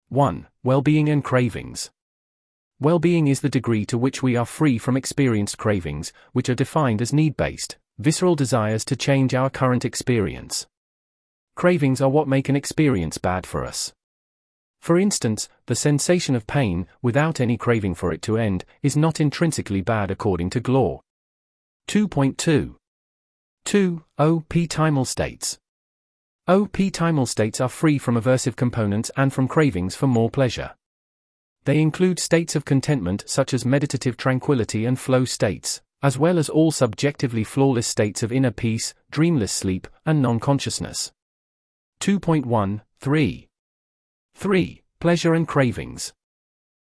1. 0.09 0.47
Well 0.63 0.81
being 0.81 1.11
and 1.11 1.23
cravings. 1.23 1.91
Well 2.81 2.99
being 2.99 3.27
is 3.27 3.43
the 3.43 3.51
degree 3.51 3.85
to 3.87 3.99
which 3.99 4.23
we 4.23 4.35
are 4.35 4.47
free 4.47 4.79
from 4.79 4.97
experienced 4.97 5.59
cravings, 5.59 6.11
which 6.33 6.49
are 6.49 6.55
defined 6.55 7.03
as 7.03 7.13
need 7.13 7.37
based, 7.37 7.77
visceral 7.99 8.35
desires 8.35 8.85
to 8.85 8.97
change 8.97 9.35
our 9.35 9.51
current 9.51 9.85
experience. 9.85 10.67
Cravings 11.55 12.01
are 12.01 12.09
what 12.09 12.27
make 12.27 12.49
an 12.49 12.57
experience 12.57 13.19
bad 13.19 13.47
for 13.47 13.65
us. 13.65 13.93
For 14.81 14.99
instance, 14.99 15.49
the 15.67 15.75
sensation 15.75 16.35
of 16.35 16.47
pain, 16.47 16.87
without 17.01 17.41
any 17.41 17.57
craving 17.57 17.95
for 17.95 18.13
it 18.13 18.21
to 18.23 18.37
end, 18.37 18.65
is 18.83 18.97
not 18.97 19.21
intrinsically 19.21 19.81
bad 19.81 20.11
according 20.11 20.51
to 20.51 20.61
Gloor. 20.61 21.01
2.2. 21.89 22.75
2. 23.65 24.05
Optimal 24.19 25.07
states. 25.07 25.59
Optimal 26.47 27.27
states 27.27 27.61
are 27.61 27.69
free 27.71 27.97
from 27.97 28.17
aversive 28.17 28.57
components 28.57 29.11
and 29.17 29.33
from 29.33 29.49
cravings 29.49 29.97
for 29.97 30.07
more 30.07 30.29
pleasure. 30.29 30.75
They 31.65 31.81
include 31.81 32.19
states 32.19 32.55
of 32.55 32.67
contentment 32.67 33.25
such 33.27 33.55
as 33.55 33.65
meditative 33.65 34.19
tranquility 34.19 34.85
and 34.85 34.99
flow 34.99 35.25
states, 35.25 35.81
as 36.05 36.19
well 36.19 36.39
as 36.39 36.51
all 36.51 36.71
subjectively 36.71 37.43
flawless 37.43 37.87
states 37.87 38.23
of 38.23 38.31
inner 38.31 38.51
peace, 38.51 38.93
dreamless 39.11 39.51
sleep, 39.51 39.89
and 40.05 40.21
non 40.21 40.39
consciousness. 40.39 41.11
2.1 42.01 42.83
3. 43.01 43.49
3. 44.35 44.83
Pleasure 45.01 45.33
and 45.33 45.49
cravings. 45.49 46.13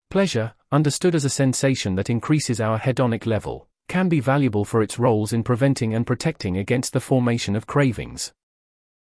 Pleasure, 0.08 0.54
understood 0.72 1.14
as 1.14 1.26
a 1.26 1.30
sensation 1.30 1.94
that 1.94 2.08
increases 2.08 2.58
our 2.58 2.78
hedonic 2.78 3.26
level, 3.26 3.68
can 3.86 4.08
be 4.08 4.18
valuable 4.18 4.64
for 4.64 4.80
its 4.80 4.98
roles 4.98 5.34
in 5.34 5.42
preventing 5.42 5.94
and 5.94 6.06
protecting 6.06 6.56
against 6.56 6.94
the 6.94 7.00
formation 7.00 7.54
of 7.54 7.66
cravings. 7.66 8.32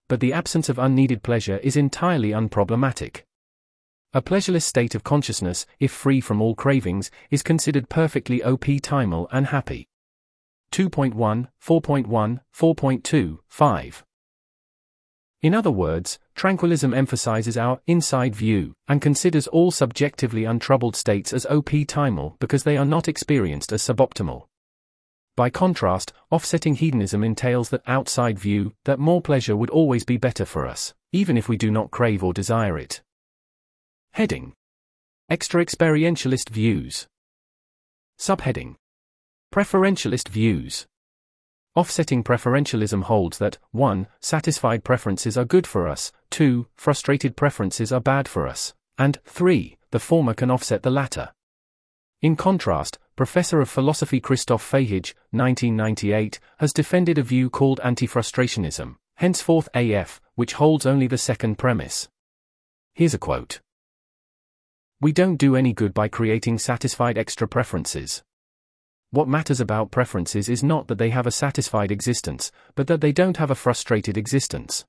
But 0.07 0.21
the 0.21 0.31
absence 0.31 0.69
of 0.69 0.79
unneeded 0.79 1.23
pleasure 1.23 1.57
is 1.57 1.75
entirely 1.75 2.29
unproblematic. 2.29 3.23
A 4.11 4.23
pleasureless 4.23 4.65
state 4.65 4.95
of 4.95 5.03
consciousness, 5.03 5.67
if 5.79 5.91
free 5.91 6.19
from 6.19 6.41
all 6.41 6.55
cravings, 6.55 7.11
is 7.29 7.43
considered 7.43 7.89
perfectly 7.89 8.39
optimal 8.39 9.27
and 9.31 9.45
happy. 9.47 9.87
2.1, 10.71 11.13
4.1, 11.63 12.39
4.2, 12.51 13.37
5. 13.47 14.05
In 15.43 15.53
other 15.53 15.69
words, 15.69 16.17
tranquillism 16.33 16.91
emphasizes 16.91 17.55
our 17.55 17.81
inside 17.85 18.35
view 18.35 18.73
and 18.87 18.99
considers 18.99 19.47
all 19.47 19.69
subjectively 19.69 20.43
untroubled 20.43 20.95
states 20.95 21.31
as 21.31 21.45
optimal 21.45 22.39
because 22.39 22.63
they 22.63 22.77
are 22.77 22.85
not 22.85 23.07
experienced 23.07 23.71
as 23.71 23.83
suboptimal. 23.83 24.47
By 25.37 25.51
contrast, 25.51 26.13
offsetting 26.31 26.75
hedonism 26.75 27.23
entails 27.23 27.69
that 27.69 27.83
outside 27.85 28.39
view 28.39 28.73
that 28.85 28.97
more 28.97 29.21
pleasure 29.21 29.55
would 29.55 29.69
always 29.69 30.03
be 30.03 30.17
better 30.17 30.45
for 30.45 30.65
us, 30.65 30.95
even 31.11 31.37
if 31.37 31.47
we 31.47 31.57
do 31.57 31.69
not 31.69 31.91
crave 31.91 32.23
or 32.23 32.33
desire 32.33 32.75
it. 32.75 33.03
Heading 34.11 34.53
Extra 35.29 35.63
experientialist 35.63 36.49
views. 36.49 37.07
Subheading 38.19 38.75
Preferentialist 39.53 40.27
views. 40.27 40.87
Offsetting 41.75 42.23
preferentialism 42.23 43.03
holds 43.03 43.37
that 43.37 43.59
1. 43.71 44.07
Satisfied 44.19 44.83
preferences 44.83 45.37
are 45.37 45.45
good 45.45 45.65
for 45.65 45.87
us, 45.87 46.11
2. 46.31 46.67
Frustrated 46.75 47.37
preferences 47.37 47.91
are 47.93 48.01
bad 48.01 48.27
for 48.27 48.47
us, 48.47 48.73
and 48.97 49.19
3. 49.25 49.77
The 49.91 49.99
former 49.99 50.33
can 50.33 50.51
offset 50.51 50.83
the 50.83 50.91
latter. 50.91 51.29
In 52.21 52.35
contrast, 52.35 52.99
Professor 53.15 53.61
of 53.61 53.69
Philosophy 53.69 54.19
Christoph 54.19 54.69
Fehige, 54.69 55.13
1998, 55.31 56.39
has 56.57 56.73
defended 56.73 57.17
a 57.17 57.23
view 57.23 57.49
called 57.49 57.79
anti-frustrationism, 57.83 58.95
henceforth 59.15 59.69
AF, 59.73 60.19
which 60.35 60.53
holds 60.53 60.85
only 60.85 61.07
the 61.07 61.17
second 61.17 61.57
premise. 61.57 62.09
Here's 62.93 63.13
a 63.13 63.19
quote. 63.19 63.61
We 65.01 65.13
don't 65.13 65.37
do 65.37 65.55
any 65.55 65.71
good 65.71 65.93
by 65.93 66.09
creating 66.09 66.59
satisfied 66.59 67.17
extra 67.17 67.47
preferences. 67.47 68.21
What 69.11 69.29
matters 69.29 69.61
about 69.61 69.91
preferences 69.91 70.49
is 70.49 70.61
not 70.61 70.89
that 70.89 70.97
they 70.97 71.11
have 71.11 71.25
a 71.25 71.31
satisfied 71.31 71.89
existence, 71.89 72.51
but 72.75 72.87
that 72.87 72.99
they 72.99 73.13
don't 73.13 73.37
have 73.37 73.49
a 73.49 73.55
frustrated 73.55 74.17
existence. 74.17 74.83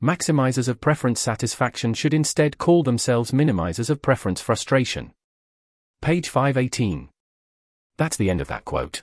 Maximizers 0.00 0.68
of 0.68 0.80
preference 0.80 1.20
satisfaction 1.20 1.92
should 1.92 2.14
instead 2.14 2.56
call 2.56 2.84
themselves 2.84 3.32
minimizers 3.32 3.90
of 3.90 4.00
preference 4.00 4.40
frustration. 4.40 5.12
Page 6.00 6.28
518. 6.28 7.08
That's 7.96 8.16
the 8.16 8.30
end 8.30 8.40
of 8.40 8.46
that 8.46 8.64
quote. 8.64 9.02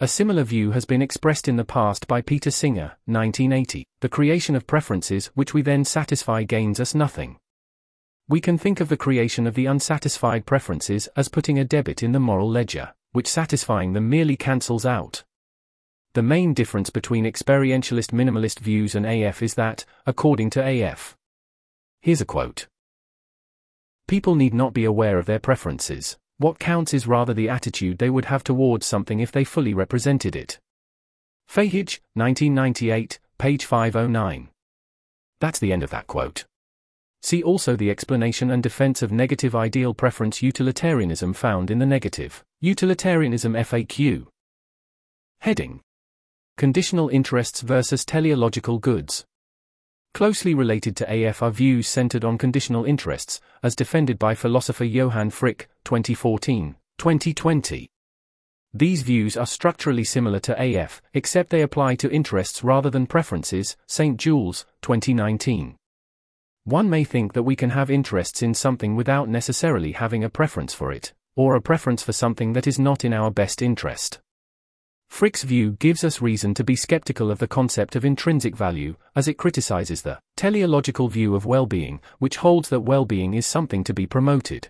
A 0.00 0.08
similar 0.08 0.42
view 0.42 0.72
has 0.72 0.84
been 0.84 1.02
expressed 1.02 1.46
in 1.46 1.56
the 1.56 1.64
past 1.64 2.08
by 2.08 2.20
Peter 2.20 2.50
Singer, 2.50 2.96
1980. 3.04 3.86
The 4.00 4.08
creation 4.08 4.56
of 4.56 4.66
preferences 4.66 5.26
which 5.34 5.54
we 5.54 5.62
then 5.62 5.84
satisfy 5.84 6.42
gains 6.42 6.80
us 6.80 6.96
nothing. 6.96 7.38
We 8.28 8.40
can 8.40 8.58
think 8.58 8.80
of 8.80 8.88
the 8.88 8.96
creation 8.96 9.46
of 9.46 9.54
the 9.54 9.66
unsatisfied 9.66 10.46
preferences 10.46 11.08
as 11.16 11.28
putting 11.28 11.58
a 11.58 11.64
debit 11.64 12.02
in 12.02 12.12
the 12.12 12.20
moral 12.20 12.50
ledger 12.50 12.92
which 13.16 13.26
satisfying 13.26 13.94
them 13.94 14.10
merely 14.10 14.36
cancels 14.36 14.84
out. 14.84 15.24
The 16.12 16.22
main 16.22 16.52
difference 16.52 16.90
between 16.90 17.24
experientialist 17.24 18.12
minimalist 18.12 18.58
views 18.58 18.94
and 18.94 19.06
AF 19.06 19.42
is 19.42 19.54
that, 19.54 19.86
according 20.04 20.50
to 20.50 20.60
AF. 20.62 21.16
Here's 22.02 22.20
a 22.20 22.26
quote 22.26 22.66
People 24.06 24.34
need 24.34 24.52
not 24.52 24.74
be 24.74 24.84
aware 24.84 25.18
of 25.18 25.24
their 25.24 25.38
preferences. 25.38 26.18
What 26.36 26.58
counts 26.58 26.92
is 26.92 27.06
rather 27.06 27.32
the 27.32 27.48
attitude 27.48 27.96
they 27.96 28.10
would 28.10 28.26
have 28.26 28.44
towards 28.44 28.84
something 28.84 29.20
if 29.20 29.32
they 29.32 29.44
fully 29.44 29.72
represented 29.72 30.36
it. 30.36 30.58
Fehige, 31.48 32.00
1998, 32.12 33.18
page 33.38 33.64
509. 33.64 34.50
That's 35.40 35.58
the 35.58 35.72
end 35.72 35.82
of 35.82 35.88
that 35.88 36.06
quote. 36.06 36.44
See 37.26 37.42
also 37.42 37.74
the 37.74 37.90
explanation 37.90 38.52
and 38.52 38.62
defense 38.62 39.02
of 39.02 39.10
negative 39.10 39.56
ideal 39.56 39.94
preference 39.94 40.42
utilitarianism 40.42 41.32
found 41.32 41.72
in 41.72 41.80
the 41.80 41.84
negative 41.84 42.44
utilitarianism 42.60 43.54
FAQ. 43.54 44.28
Heading 45.40 45.80
Conditional 46.56 47.08
interests 47.08 47.62
versus 47.62 48.04
teleological 48.04 48.78
goods. 48.78 49.24
Closely 50.14 50.54
related 50.54 50.94
to 50.98 51.12
AF 51.12 51.42
are 51.42 51.50
views 51.50 51.88
centered 51.88 52.24
on 52.24 52.38
conditional 52.38 52.84
interests, 52.84 53.40
as 53.60 53.74
defended 53.74 54.20
by 54.20 54.36
philosopher 54.36 54.84
Johann 54.84 55.30
Frick, 55.30 55.68
2014 55.84 56.76
2020. 56.96 57.88
These 58.72 59.02
views 59.02 59.36
are 59.36 59.46
structurally 59.46 60.04
similar 60.04 60.38
to 60.38 60.54
AF, 60.62 61.02
except 61.12 61.50
they 61.50 61.62
apply 61.62 61.96
to 61.96 62.08
interests 62.08 62.62
rather 62.62 62.88
than 62.88 63.08
preferences, 63.08 63.76
St. 63.88 64.16
Jules, 64.16 64.64
2019. 64.82 65.76
One 66.66 66.90
may 66.90 67.04
think 67.04 67.34
that 67.34 67.44
we 67.44 67.54
can 67.54 67.70
have 67.70 67.92
interests 67.92 68.42
in 68.42 68.52
something 68.52 68.96
without 68.96 69.28
necessarily 69.28 69.92
having 69.92 70.24
a 70.24 70.28
preference 70.28 70.74
for 70.74 70.90
it, 70.90 71.12
or 71.36 71.54
a 71.54 71.60
preference 71.60 72.02
for 72.02 72.12
something 72.12 72.54
that 72.54 72.66
is 72.66 72.76
not 72.76 73.04
in 73.04 73.12
our 73.12 73.30
best 73.30 73.62
interest. 73.62 74.18
Frick's 75.08 75.44
view 75.44 75.76
gives 75.78 76.02
us 76.02 76.20
reason 76.20 76.54
to 76.54 76.64
be 76.64 76.74
skeptical 76.74 77.30
of 77.30 77.38
the 77.38 77.46
concept 77.46 77.94
of 77.94 78.04
intrinsic 78.04 78.56
value, 78.56 78.96
as 79.14 79.28
it 79.28 79.38
criticizes 79.38 80.02
the 80.02 80.18
teleological 80.36 81.06
view 81.06 81.36
of 81.36 81.46
well 81.46 81.66
being, 81.66 82.00
which 82.18 82.38
holds 82.38 82.68
that 82.70 82.80
well 82.80 83.04
being 83.04 83.32
is 83.32 83.46
something 83.46 83.84
to 83.84 83.94
be 83.94 84.04
promoted. 84.04 84.68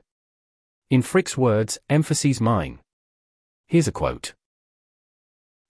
In 0.90 1.00
Frick's 1.00 1.38
words, 1.38 1.78
emphases 1.88 2.42
mine. 2.42 2.78
Here's 3.68 3.88
a 3.88 3.92
quote. 3.92 4.34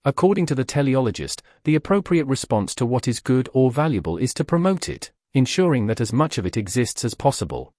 According 0.03 0.47
to 0.47 0.55
the 0.55 0.65
teleologist, 0.65 1.39
the 1.63 1.75
appropriate 1.75 2.25
response 2.25 2.75
to 2.75 2.85
what 2.85 3.07
is 3.07 3.21
good 3.21 3.47
or 3.53 3.71
valuable 3.71 4.17
is 4.17 4.33
to 4.33 4.43
promote 4.43 4.89
it 4.89 5.13
ensuring 5.37 5.87
that 5.87 6.01
as 6.01 6.11
much 6.11 6.37
of 6.37 6.45
it 6.45 6.57
exists 6.57 7.05
as 7.05 7.13
possible. 7.13 7.73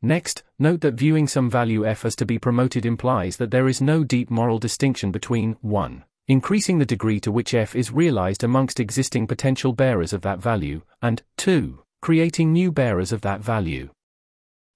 Next, 0.00 0.44
note 0.58 0.80
that 0.82 0.94
viewing 0.94 1.26
some 1.26 1.50
value 1.50 1.84
f 1.84 2.04
as 2.04 2.14
to 2.16 2.24
be 2.24 2.38
promoted 2.38 2.86
implies 2.86 3.36
that 3.38 3.50
there 3.50 3.66
is 3.66 3.80
no 3.80 4.04
deep 4.04 4.30
moral 4.30 4.60
distinction 4.60 5.10
between 5.10 5.56
1. 5.60 6.04
Increasing 6.28 6.78
the 6.78 6.86
degree 6.86 7.18
to 7.20 7.32
which 7.32 7.52
f 7.52 7.74
is 7.74 7.90
realized 7.90 8.44
amongst 8.44 8.78
existing 8.78 9.26
potential 9.26 9.72
bearers 9.72 10.12
of 10.12 10.22
that 10.22 10.38
value, 10.38 10.82
and 11.02 11.22
2. 11.38 11.82
Creating 12.00 12.52
new 12.52 12.70
bearers 12.70 13.10
of 13.10 13.22
that 13.22 13.40
value. 13.40 13.90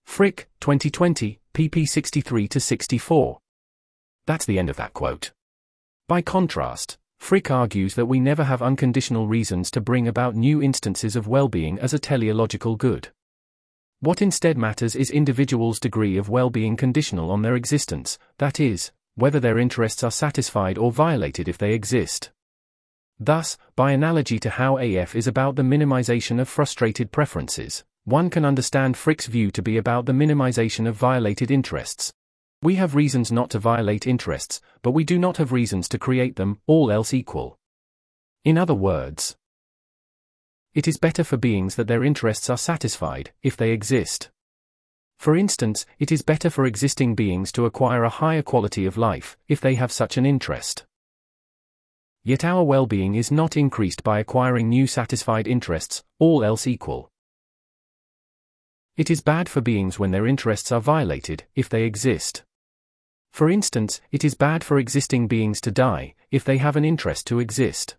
Frick, 0.05 0.49
2020, 0.61 1.39
pp 1.55 1.89
63 1.89 2.49
64. 2.51 3.39
That's 4.27 4.45
the 4.45 4.59
end 4.59 4.71
of 4.71 4.77
that 4.77 4.93
quote. 4.93 5.31
By 6.09 6.21
contrast, 6.21 6.99
Frick 7.23 7.53
argues 7.53 7.95
that 7.95 8.07
we 8.07 8.19
never 8.19 8.43
have 8.43 8.61
unconditional 8.61 9.29
reasons 9.29 9.71
to 9.71 9.81
bring 9.81 10.09
about 10.09 10.35
new 10.35 10.61
instances 10.61 11.15
of 11.15 11.29
well 11.29 11.47
being 11.47 11.79
as 11.79 11.95
a 11.95 11.99
teleological 12.01 12.75
good. 12.75 13.11
What 14.01 14.21
instead 14.21 14.59
matters 14.59 14.97
is 14.97 15.09
individuals' 15.09 15.79
degree 15.79 16.17
of 16.17 16.29
well 16.29 16.51
being 16.51 16.77
conditional 16.77 17.31
on 17.31 17.43
their 17.43 17.55
existence, 17.55 18.19
that 18.39 18.59
is, 18.59 18.91
whether 19.15 19.39
their 19.39 19.57
interests 19.57 20.03
are 20.03 20.11
satisfied 20.11 20.77
or 20.77 20.91
violated 20.91 21.49
if 21.49 21.57
they 21.59 21.75
exist. 21.75 22.33
Thus, 23.21 23.57
by 23.77 23.93
analogy 23.93 24.41
to 24.41 24.51
how 24.51 24.79
AF 24.79 25.15
is 25.15 25.29
about 25.29 25.55
the 25.55 25.63
minimization 25.63 26.41
of 26.41 26.49
frustrated 26.49 27.13
preferences, 27.13 27.85
one 28.05 28.31
can 28.31 28.45
understand 28.45 28.97
Frick's 28.97 29.27
view 29.27 29.53
to 29.53 29.63
be 29.63 29.77
about 29.77 30.07
the 30.07 30.13
minimization 30.13 30.89
of 30.89 30.97
violated 30.97 31.53
interests. 31.53 32.13
We 32.63 32.77
have 32.77 32.95
reasons 32.95 33.33
not 33.33 33.51
to 33.51 33.59
violate 33.59 34.07
interests, 34.07 34.61
but 34.83 34.93
we 34.93 35.03
do 35.03 35.19
not 35.19 35.39
have 35.39 35.51
reasons 35.51 35.89
to 35.89 35.99
create 35.99 36.37
them, 36.37 36.61
all 36.69 36.93
else 36.93 37.13
equal. 37.13 37.59
In 38.45 38.57
other 38.57 38.75
words, 38.75 39.37
it 40.73 40.87
is 40.87 40.97
better 40.97 41.25
for 41.25 41.37
beings 41.37 41.75
that 41.75 41.89
their 41.89 42.05
interests 42.05 42.49
are 42.49 42.57
satisfied, 42.57 43.33
if 43.43 43.57
they 43.57 43.73
exist. 43.73 44.31
For 45.19 45.37
instance, 45.37 45.85
it 45.99 46.13
is 46.13 46.23
better 46.23 46.51
for 46.51 46.65
existing 46.65 47.17
beings 47.17 47.51
to 47.53 47.67
acquire 47.67 48.05
a 48.05 48.09
higher 48.09 48.43
quality 48.43 48.87
of 48.87 48.97
life, 48.97 49.37
if 49.49 49.61
they 49.61 49.75
have 49.75 49.91
such 49.91 50.17
an 50.17 50.25
interest. 50.25 50.87
Yet 52.23 52.45
our 52.45 52.63
well 52.63 52.87
being 52.87 53.17
is 53.17 53.33
not 53.33 53.57
increased 53.57 54.05
by 54.05 54.21
acquiring 54.21 54.69
new 54.69 54.87
satisfied 54.87 55.49
interests, 55.49 56.05
all 56.21 56.45
else 56.45 56.69
equal. 56.69 57.11
It 58.97 59.11
is 59.11 59.21
bad 59.21 59.49
for 59.49 59.61
beings 59.61 59.99
when 59.99 60.13
their 60.13 60.29
interests 60.29 60.71
are 60.71 60.81
violated, 60.81 61.45
if 61.57 61.69
they 61.69 61.83
exist. 61.83 62.45
For 63.33 63.49
instance, 63.49 64.01
it 64.11 64.25
is 64.25 64.35
bad 64.35 64.63
for 64.63 64.79
existing 64.79 65.27
beings 65.27 65.61
to 65.63 65.71
die, 65.71 66.15
if 66.31 66.45
they 66.45 66.59
have 66.59 66.77
an 66.77 66.85
interest 66.85 67.27
to 67.29 67.41
exist. 67.41 67.97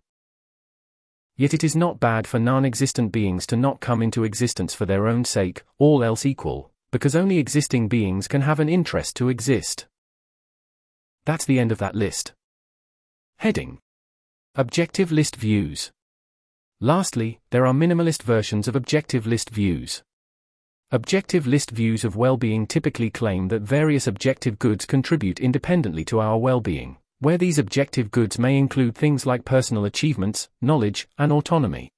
Yet 1.36 1.52
it 1.52 1.64
is 1.64 1.74
not 1.74 1.98
bad 1.98 2.28
for 2.28 2.38
non 2.38 2.64
existent 2.64 3.10
beings 3.10 3.44
to 3.48 3.56
not 3.56 3.80
come 3.80 4.00
into 4.00 4.22
existence 4.22 4.74
for 4.74 4.86
their 4.86 5.08
own 5.08 5.24
sake, 5.24 5.64
all 5.78 6.04
else 6.04 6.24
equal, 6.24 6.70
because 6.92 7.16
only 7.16 7.38
existing 7.38 7.88
beings 7.88 8.28
can 8.28 8.42
have 8.42 8.60
an 8.60 8.68
interest 8.68 9.16
to 9.16 9.28
exist. 9.28 9.86
That's 11.24 11.44
the 11.44 11.58
end 11.58 11.72
of 11.72 11.78
that 11.78 11.96
list. 11.96 12.32
Heading 13.38 13.78
Objective 14.54 15.10
List 15.10 15.34
Views. 15.34 15.90
Lastly, 16.80 17.40
there 17.50 17.66
are 17.66 17.72
minimalist 17.72 18.22
versions 18.22 18.68
of 18.68 18.76
objective 18.76 19.26
list 19.26 19.50
views. 19.50 20.04
Objective 20.94 21.44
list 21.44 21.72
views 21.72 22.04
of 22.04 22.14
well 22.14 22.36
being 22.36 22.68
typically 22.68 23.10
claim 23.10 23.48
that 23.48 23.62
various 23.62 24.06
objective 24.06 24.60
goods 24.60 24.86
contribute 24.86 25.40
independently 25.40 26.04
to 26.04 26.20
our 26.20 26.38
well 26.38 26.60
being 26.60 26.98
where 27.18 27.36
these 27.36 27.58
objective 27.58 28.12
goods 28.12 28.38
may 28.38 28.56
include 28.56 28.94
things 28.94 29.26
like 29.26 29.44
personal 29.44 29.84
achievements, 29.86 30.48
knowledge, 30.60 31.08
and 31.18 31.32
autonomy. 31.32 31.90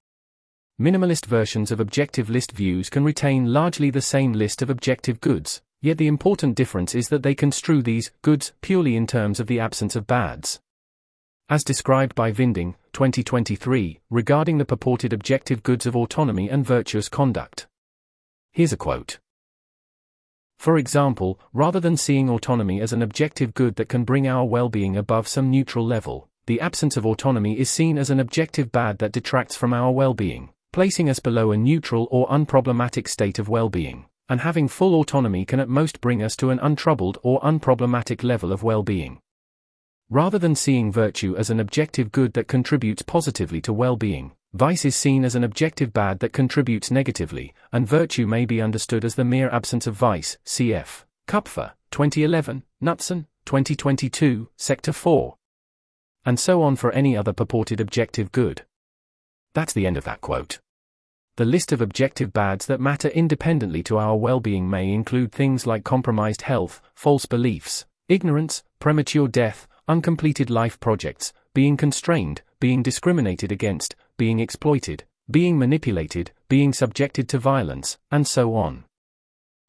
Minimalist 0.81 1.27
versions 1.27 1.71
of 1.71 1.79
objective 1.79 2.31
list 2.31 2.53
views 2.53 2.89
can 2.89 3.05
retain 3.05 3.53
largely 3.53 3.91
the 3.91 4.01
same 4.01 4.33
list 4.33 4.63
of 4.63 4.71
objective 4.71 5.21
goods, 5.21 5.61
yet 5.83 5.99
the 5.99 6.07
important 6.07 6.55
difference 6.55 6.95
is 6.95 7.09
that 7.11 7.23
they 7.23 7.35
construe 7.35 7.83
these 7.83 8.11
goods 8.23 8.55
purely 8.63 8.97
in 8.97 9.07
terms 9.07 9.41
of 9.41 9.47
the 9.47 9.61
absence 9.61 9.95
of 9.95 10.07
bads. 10.07 10.59
As 11.51 11.63
described 11.63 12.15
by 12.15 12.33
Vinding, 12.33 12.77
2023, 12.95 14.01
regarding 14.09 14.57
the 14.57 14.65
purported 14.65 15.13
objective 15.13 15.63
goods 15.63 15.85
of 15.85 15.95
autonomy 15.95 16.49
and 16.49 16.65
virtuous 16.65 17.11
conduct. 17.11 17.67
Here's 18.57 18.73
a 18.73 18.77
quote. 18.79 19.19
For 20.59 20.79
example, 20.79 21.38
rather 21.53 21.79
than 21.79 21.99
seeing 21.99 22.31
autonomy 22.31 22.81
as 22.81 22.90
an 22.90 23.03
objective 23.03 23.53
good 23.53 23.77
that 23.77 23.90
can 23.90 24.03
bring 24.03 24.27
our 24.27 24.47
well 24.47 24.71
being 24.71 24.97
above 24.97 25.29
some 25.29 25.51
neutral 25.51 25.85
level, 25.85 26.31
the 26.47 26.59
absence 26.62 26.97
of 26.97 27.05
autonomy 27.05 27.59
is 27.59 27.69
seen 27.69 27.99
as 27.99 28.09
an 28.09 28.19
objective 28.19 28.73
bad 28.73 28.97
that 28.97 29.12
detracts 29.12 29.55
from 29.55 29.75
our 29.75 29.92
well 29.92 30.14
being, 30.14 30.55
placing 30.73 31.11
us 31.11 31.19
below 31.19 31.53
a 31.53 31.57
neutral 31.59 32.09
or 32.11 32.27
unproblematic 32.29 33.09
state 33.09 33.38
of 33.38 33.51
well 33.51 33.69
being. 33.69 34.07
And 34.27 34.40
having 34.40 34.69
full 34.69 34.99
autonomy 34.99 35.45
can 35.45 35.61
at 35.61 35.69
most 35.69 36.01
bring 36.01 36.23
us 36.23 36.35
to 36.37 36.49
an 36.49 36.59
untroubled 36.61 37.19
or 37.23 37.38
unproblematic 37.42 38.25
level 38.25 38.53
of 38.53 38.62
well 38.62 38.83
being. 38.83 39.21
Rather 40.09 40.38
than 40.38 40.55
seeing 40.55 40.90
virtue 40.90 41.37
as 41.37 41.51
an 41.51 41.61
objective 41.61 42.11
good 42.11 42.33
that 42.33 42.49
contributes 42.49 43.03
positively 43.03 43.61
to 43.61 43.75
well 43.75 43.99
being, 43.99 44.33
Vice 44.53 44.85
is 44.85 44.97
seen 44.97 45.25
as 45.25 45.35
an 45.35 45.45
objective 45.45 45.93
bad 45.93 46.21
that 46.21 46.33
contributes 46.33 46.91
negatively, 46.91 47.53
and 47.73 47.87
virtue 47.87 48.27
may 48.27 48.47
be 48.47 48.63
understood 48.63 49.05
as 49.05 49.15
the 49.15 49.25
mere 49.25 49.51
absence 49.51 49.87
of 49.87 49.95
vice. 49.95 50.39
Cf. 50.47 51.05
Kupfer, 51.27 51.73
2011, 51.91 52.63
Knutson, 52.83 53.27
2022, 53.45 54.49
Sector 54.57 54.93
4. 54.93 55.37
And 56.25 56.39
so 56.41 56.63
on 56.63 56.77
for 56.77 56.93
any 56.93 57.17
other 57.17 57.33
purported 57.33 57.81
objective 57.81 58.33
good. 58.33 58.65
That's 59.55 59.73
the 59.73 59.87
end 59.87 59.97
of 59.97 60.05
that 60.05 60.21
quote. 60.21 60.61
The 61.37 61.45
list 61.45 61.71
of 61.71 61.83
objective 61.83 62.33
bads 62.33 62.67
that 62.67 62.81
matter 62.81 63.09
independently 63.09 63.83
to 63.85 63.99
our 63.99 64.17
well 64.17 64.41
being 64.41 64.71
may 64.71 64.91
include 64.91 65.33
things 65.33 65.67
like 65.67 65.85
compromised 65.85 66.43
health, 66.43 66.81
false 66.95 67.27
beliefs, 67.27 67.85
ignorance, 68.09 68.65
premature 68.79 69.29
death, 69.29 69.69
uncompleted 69.87 70.49
life 70.49 70.81
projects, 70.81 71.33
being 71.53 71.77
constrained, 71.77 72.43
being 72.59 72.83
discriminated 72.83 73.53
against, 73.53 73.95
being 74.17 74.41
exploited, 74.41 75.05
being 75.31 75.59
manipulated, 75.59 76.31
being 76.49 76.73
subjected 76.73 77.29
to 77.29 77.39
violence, 77.39 77.99
and 78.11 78.27
so 78.27 78.55
on. 78.55 78.85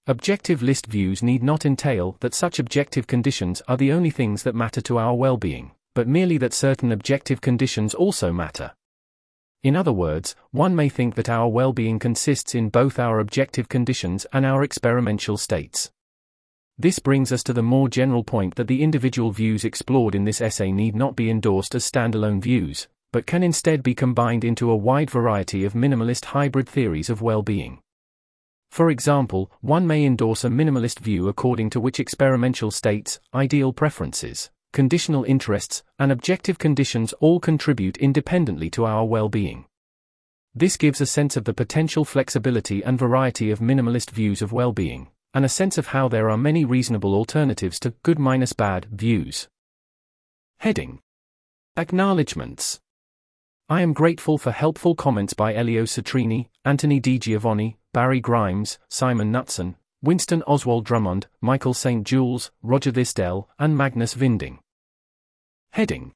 Objective 0.06 0.62
list 0.62 0.86
views 0.86 1.22
need 1.22 1.44
not 1.44 1.66
entail 1.66 2.16
that 2.22 2.34
such 2.34 2.60
objective 2.60 3.08
conditions 3.08 3.62
are 3.68 3.76
the 3.76 3.92
only 3.92 4.10
things 4.10 4.44
that 4.44 4.56
matter 4.56 4.80
to 4.82 4.98
our 4.98 5.16
well 5.16 5.36
being, 5.36 5.72
but 5.94 6.08
merely 6.08 6.38
that 6.38 6.54
certain 6.54 6.92
objective 6.92 7.42
conditions 7.42 7.94
also 7.94 8.32
matter. 8.32 8.72
In 9.64 9.76
other 9.76 9.92
words, 9.92 10.36
one 10.52 10.76
may 10.76 10.88
think 10.88 11.16
that 11.16 11.28
our 11.28 11.50
well 11.50 11.74
being 11.74 12.00
consists 12.00 12.56
in 12.56 12.70
both 12.70 13.00
our 13.00 13.20
objective 13.20 13.68
conditions 13.68 14.26
and 14.32 14.46
our 14.46 14.64
experimental 14.64 15.36
states. 15.36 15.92
This 16.78 17.00
brings 17.00 17.32
us 17.32 17.42
to 17.44 17.54
the 17.54 17.64
more 17.64 17.90
general 17.90 18.24
point 18.24 18.56
that 18.56 18.68
the 18.68 18.84
individual 18.84 19.32
views 19.32 19.66
explored 19.66 20.14
in 20.14 20.26
this 20.26 20.40
essay 20.40 20.72
need 20.72 20.96
not 20.96 21.16
be 21.16 21.30
endorsed 21.30 21.74
as 21.74 21.90
standalone 21.90 22.40
views, 22.40 22.88
but 23.17 23.25
can 23.25 23.41
instead 23.41 23.82
be 23.82 23.95
combined 23.95 24.43
into 24.43 24.69
a 24.69 24.75
wide 24.75 25.10
variety 25.10 25.65
of 25.65 25.73
minimalist 25.73 26.25
hybrid 26.25 26.69
theories 26.69 27.10
of 27.10 27.19
well 27.19 27.41
being. 27.41 27.80
For 28.69 28.91
example, 28.91 29.49
one 29.62 29.88
may 29.88 30.06
endorse 30.06 30.43
a 30.43 30.49
minimalist 30.49 30.99
view 30.99 31.27
according 31.27 31.71
to 31.71 31.80
which 31.80 31.99
experimental 31.99 32.69
states, 32.69 33.19
ideal 33.34 33.73
preferences, 33.73 34.51
conditional 34.71 35.23
interests, 35.23 35.82
and 35.97 36.12
objective 36.12 36.60
conditions 36.60 37.12
all 37.13 37.39
contribute 37.39 37.97
independently 37.97 38.69
to 38.69 38.86
our 38.86 39.03
well 39.03 39.30
being. 39.30 39.65
This 40.53 40.77
gives 40.77 41.01
a 41.01 41.08
sense 41.08 41.36
of 41.36 41.45
the 41.45 41.56
potential 41.56 42.06
flexibility 42.06 42.84
and 42.84 42.99
variety 42.99 43.49
of 43.49 43.58
minimalist 43.58 44.12
views 44.12 44.43
of 44.43 44.51
well 44.51 44.73
being, 44.73 45.08
and 45.34 45.43
a 45.43 45.49
sense 45.49 45.80
of 45.80 45.88
how 45.88 46.08
there 46.08 46.30
are 46.30 46.38
many 46.38 46.65
reasonable 46.65 47.15
alternatives 47.15 47.80
to 47.80 47.95
good 48.03 48.19
minus 48.19 48.53
bad 48.53 48.86
views. 48.91 49.47
Heading 50.60 50.99
Acknowledgements 51.75 52.80
I 53.69 53.82
am 53.82 53.91
grateful 53.91 54.38
for 54.38 54.51
helpful 54.51 54.95
comments 54.95 55.34
by 55.34 55.53
Elio 55.53 55.84
Citrini, 55.84 56.47
Anthony 56.63 57.01
Di 57.01 57.19
Giovanni, 57.19 57.77
Barry 57.91 58.21
Grimes, 58.21 58.80
Simon 58.88 59.30
Knutson, 59.30 59.75
Winston 60.01 60.41
Oswald 60.47 60.86
Drummond, 60.86 61.27
Michael 61.41 61.73
St. 61.73 62.08
Jules, 62.08 62.49
Roger 62.62 62.93
Thisdell, 62.93 63.49
and 63.60 63.75
Magnus 63.75 64.13
Vinding. 64.13 64.60
Heading 65.71 66.13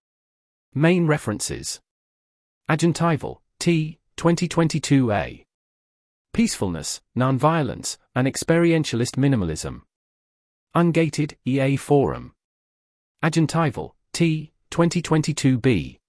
Main 0.73 1.07
references 1.07 1.81
Ajantaival, 2.69 3.39
T. 3.59 3.99
2022a. 4.15 5.43
Peacefulness, 6.31 7.01
Nonviolence, 7.17 7.97
and 8.15 8.29
Experientialist 8.29 9.17
Minimalism. 9.17 9.81
Ungated, 10.73 11.33
EA 11.45 11.75
Forum. 11.75 12.31
Ajantaival, 13.21 13.91
T. 14.13 14.53
2022b. 14.71 16.00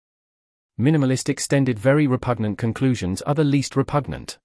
Minimalist 0.82 1.28
extended 1.28 1.78
very 1.78 2.08
repugnant 2.08 2.58
conclusions 2.58 3.22
are 3.22 3.34
the 3.34 3.44
least 3.44 3.76
repugnant. 3.76 4.38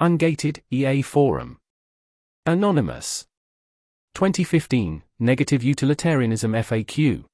Ungated, 0.00 0.60
EA 0.72 1.00
Forum. 1.00 1.58
Anonymous. 2.44 3.28
2015, 4.14 5.04
Negative 5.20 5.62
Utilitarianism 5.62 6.54
FAQ. 6.54 7.26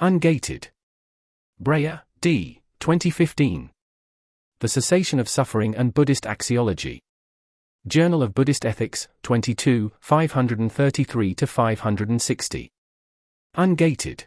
Ungated. 0.00 0.70
Breyer, 1.62 2.02
D. 2.20 2.60
2015. 2.80 3.70
The 4.58 4.68
Cessation 4.68 5.20
of 5.20 5.28
Suffering 5.28 5.76
and 5.76 5.94
Buddhist 5.94 6.24
Axiology. 6.24 6.98
Journal 7.86 8.24
of 8.24 8.34
Buddhist 8.34 8.66
Ethics, 8.66 9.06
22, 9.22 9.92
533 10.00 11.34
to 11.36 11.46
560. 11.46 12.68
Ungated. 13.56 14.26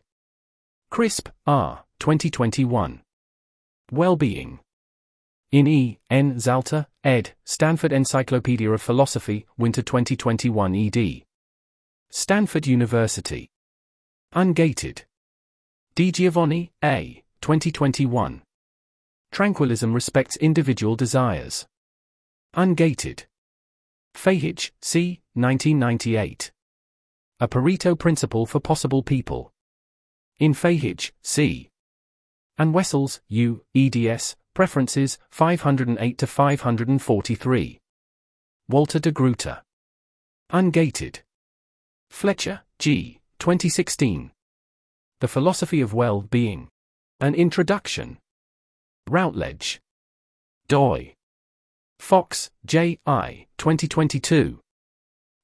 Crisp, 0.92 1.30
R. 1.48 1.86
2021. 2.00 3.02
Well-being. 3.94 4.60
In 5.54 5.66
E. 5.66 6.00
N. 6.10 6.36
Zalta, 6.36 6.86
ed., 7.02 7.32
Stanford 7.46 7.94
Encyclopedia 7.94 8.70
of 8.70 8.82
Philosophy, 8.82 9.46
Winter 9.58 9.82
2021 9.82 10.76
ed. 10.76 11.24
Stanford 12.10 12.68
University. 12.68 13.48
Ungated. 14.36 15.06
Di 15.96 16.12
Giovanni, 16.12 16.74
A. 16.84 17.24
2021. 17.40 18.42
Tranquillism 19.32 19.94
respects 19.94 20.36
individual 20.36 20.98
desires. 20.98 21.66
Ungated. 22.54 23.24
Fehige, 24.14 24.72
C. 24.82 25.22
1998. 25.36 26.52
A 27.40 27.48
Pareto 27.48 27.98
Principle 27.98 28.46
for 28.46 28.60
Possible 28.60 29.02
People. 29.02 29.51
In 30.42 30.56
Fehige, 30.56 31.12
C. 31.22 31.70
And 32.58 32.74
Wessels, 32.74 33.22
U. 33.28 33.64
eds. 33.76 34.36
Preferences, 34.56 35.20
508 35.30 36.18
to 36.18 36.26
543. 36.26 37.80
Walter 38.68 38.98
de 38.98 39.12
Gruyter. 39.12 39.62
Ungated. 40.52 41.20
Fletcher, 42.10 42.62
G. 42.80 43.20
2016. 43.38 44.32
The 45.20 45.28
Philosophy 45.28 45.80
of 45.80 45.94
Well-Being. 45.94 46.70
An 47.20 47.36
Introduction. 47.36 48.18
Routledge. 49.08 49.80
Doi. 50.68 51.14
Fox, 52.00 52.50
J. 52.66 52.98
I. 53.06 53.46
2022. 53.60 54.60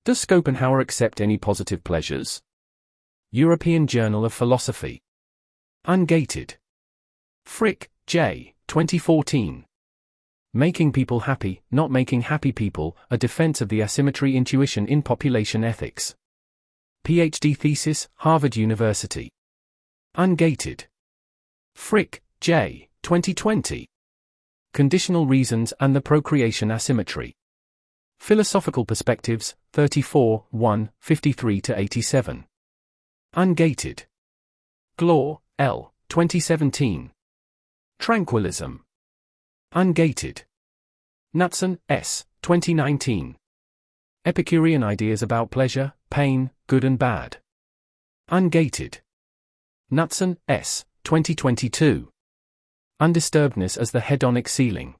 Does 0.05 0.19
Schopenhauer 0.19 0.79
accept 0.79 1.21
any 1.21 1.37
positive 1.37 1.83
pleasures? 1.83 2.41
European 3.37 3.85
Journal 3.85 4.25
of 4.25 4.33
Philosophy. 4.33 4.99
Ungated. 5.85 6.55
Frick, 7.45 7.91
J. 8.07 8.55
2014. 8.67 9.63
Making 10.55 10.91
People 10.91 11.19
Happy, 11.19 11.61
Not 11.69 11.91
Making 11.91 12.21
Happy 12.21 12.51
People, 12.51 12.97
A 13.11 13.17
Defense 13.19 13.61
of 13.61 13.69
the 13.69 13.83
Asymmetry 13.83 14.35
Intuition 14.35 14.87
in 14.87 15.03
Population 15.03 15.63
Ethics. 15.63 16.15
PhD 17.05 17.55
thesis, 17.55 18.09
Harvard 18.15 18.55
University. 18.55 19.29
Ungated. 20.17 20.85
Frick, 21.75 22.23
J. 22.41 22.89
2020. 23.03 23.87
Conditional 24.73 25.27
Reasons 25.27 25.73
and 25.79 25.95
the 25.95 26.01
Procreation 26.01 26.71
Asymmetry. 26.71 27.35
Philosophical 28.17 28.83
Perspectives, 28.83 29.53
34, 29.73 30.45
1, 30.49 30.89
53 30.99 31.61
to 31.61 31.79
87. 31.79 32.45
Ungated. 33.35 34.05
Gloor, 34.97 35.39
L. 35.59 35.93
2017. 36.09 37.11
Tranquillism. 37.99 38.79
Ungated. 39.73 40.43
Knutson, 41.35 41.77
S. 41.89 42.25
2019. 42.41 43.35
Epicurean 44.25 44.83
Ideas 44.83 45.21
about 45.21 45.51
Pleasure, 45.51 45.93
Pain, 46.09 46.51
Good 46.67 46.83
and 46.83 46.97
Bad. 46.97 47.37
Ungated. 48.31 49.01
Knutson, 49.91 50.37
S. 50.47 50.85
2022. 51.03 52.09
Undisturbedness 53.01 53.77
as 53.77 53.91
the 53.91 53.99
hedonic 53.99 54.47
ceiling. 54.47 54.95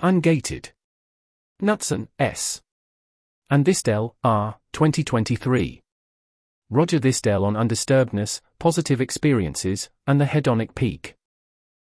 Ungated. 0.00 0.70
Knutson, 1.60 2.08
S. 2.18 2.62
And 3.50 3.64
Thisdell, 3.64 4.14
R. 4.24 4.56
2023. 4.72 5.81
Roger 6.72 6.98
Thisdell 6.98 7.44
on 7.44 7.52
undisturbedness, 7.52 8.40
positive 8.58 8.98
experiences, 8.98 9.90
and 10.06 10.18
the 10.18 10.24
hedonic 10.24 10.74
peak. 10.74 11.14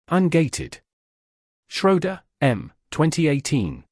Ungated. 0.09 0.79
Schroeder, 1.69 2.21
M. 2.41 2.73
2018. 2.93 3.83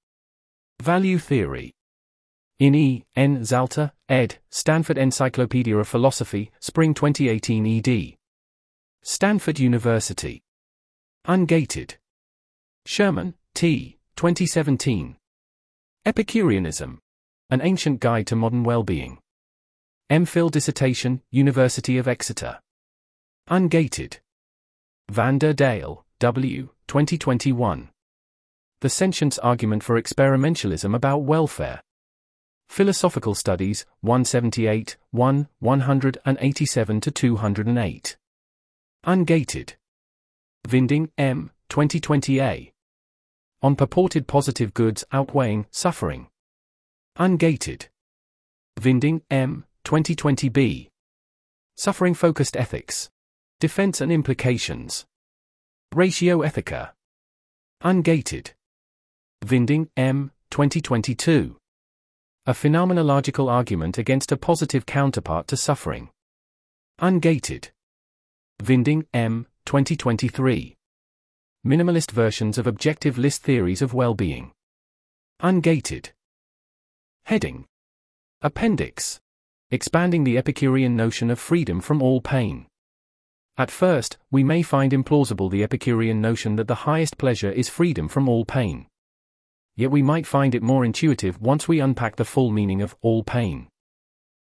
Value 0.81 1.18
Theory. 1.18 1.75
In 2.61 2.77
E. 2.77 3.05
N. 3.16 3.40
Zalta, 3.40 3.90
ed., 4.09 4.37
Stanford 4.49 4.96
Encyclopedia 4.96 5.77
of 5.77 5.88
Philosophy, 5.88 6.53
Spring 6.61 6.94
2018 6.94 7.66
ed. 7.66 8.16
Stanford 9.03 9.59
University. 9.59 10.40
Ungated. 11.27 11.96
Sherman, 12.87 13.35
T. 13.57 13.99
2017. 14.14 15.16
Epicureanism. 16.07 17.01
An 17.51 17.61
Ancient 17.61 17.99
Guide 17.99 18.29
to 18.29 18.37
Modern 18.37 18.62
Well-Being. 18.62 19.18
MPhil 20.10 20.52
dissertation, 20.52 21.20
University 21.32 21.98
of 21.98 22.06
Exeter. 22.06 22.60
Ungated. 23.50 24.20
Van 25.10 25.36
Deijl, 25.36 26.04
W. 26.20 26.68
2021. 26.86 27.90
The 28.82 28.88
Sentience 28.88 29.36
Argument 29.38 29.82
for 29.82 30.00
Experimentalism 30.00 30.94
About 30.94 31.24
Welfare. 31.24 31.82
Philosophical 32.68 33.34
Studies, 33.34 33.84
178, 34.02 34.96
1, 35.10 35.48
187 35.58 37.00
to 37.00 37.10
208. 37.10 38.16
Ungated. 39.04 39.74
Vinding, 40.68 41.10
M. 41.18 41.50
2020a. 41.68 42.70
On 43.60 43.74
purported 43.74 44.28
positive 44.28 44.72
goods 44.72 45.02
outweighing 45.10 45.66
suffering. 45.72 46.28
Ungated. 47.18 47.88
Vinding, 48.78 49.22
M. 49.32 49.64
2020b. 49.87 50.88
Suffering 51.77 52.12
focused 52.12 52.57
ethics. 52.57 53.09
Defense 53.61 54.01
and 54.01 54.11
implications. 54.11 55.07
Ratio 55.94 56.40
Ethica. 56.40 56.90
Ungated. 57.85 58.51
Vinding, 59.44 59.88
M. 59.96 60.33
2022. 60.51 61.57
A 62.46 62.53
phenomenological 62.53 63.49
argument 63.49 63.96
against 63.96 64.33
a 64.33 64.37
positive 64.37 64.87
counterpart 64.87 65.46
to 65.46 65.57
suffering. 65.57 66.11
Ungated. 67.01 67.68
Vinding, 68.61 69.07
M. 69.14 69.46
2023. 69.66 70.75
Minimalist 71.64 72.11
versions 72.11 72.59
of 72.59 72.66
objective 72.66 73.18
list 73.18 73.44
theories 73.44 73.83
of 73.83 73.94
well-being. 73.94 74.51
Ungated. 75.40 76.11
Heading. 77.27 77.66
Appendix. 78.42 79.20
Expanding 79.72 80.22
the 80.22 80.38
Epicurean 80.38 80.94
notion 80.94 81.29
of 81.29 81.40
freedom 81.40 81.81
from 81.81 82.00
all 82.00 82.20
pain. 82.20 82.66
At 83.59 83.68
first, 83.68 84.16
we 84.31 84.44
may 84.44 84.62
find 84.62 84.92
implausible 84.92 85.50
the 85.50 85.64
Epicurean 85.64 86.20
notion 86.20 86.55
that 86.55 86.68
the 86.68 86.87
highest 86.87 87.18
pleasure 87.18 87.50
is 87.50 87.68
freedom 87.68 88.07
from 88.07 88.29
all 88.29 88.44
pain. 88.44 88.87
Yet 89.74 89.90
we 89.90 90.02
might 90.02 90.24
find 90.24 90.55
it 90.55 90.62
more 90.62 90.85
intuitive 90.85 91.40
once 91.40 91.66
we 91.66 91.81
unpack 91.81 92.14
the 92.14 92.24
full 92.24 92.52
meaning 92.52 92.81
of 92.81 92.94
all 93.00 93.24
pain. 93.24 93.66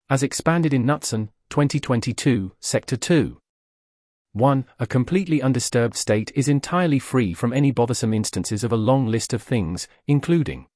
As 0.07 0.21
expanded 0.21 0.71
in 0.71 0.83
Knutson, 0.83 1.29
2022, 1.49 2.51
Sector 2.59 2.97
2. 2.97 3.41
1. 4.33 4.65
A 4.77 4.85
completely 4.85 5.41
undisturbed 5.41 5.95
state 5.95 6.31
is 6.35 6.47
entirely 6.47 6.99
free 6.99 7.33
from 7.33 7.53
any 7.53 7.71
bothersome 7.71 8.13
instances 8.13 8.63
of 8.63 8.71
a 8.71 8.77
long 8.77 9.07
list 9.07 9.33
of 9.33 9.41
things, 9.41 9.87
including 10.05 10.67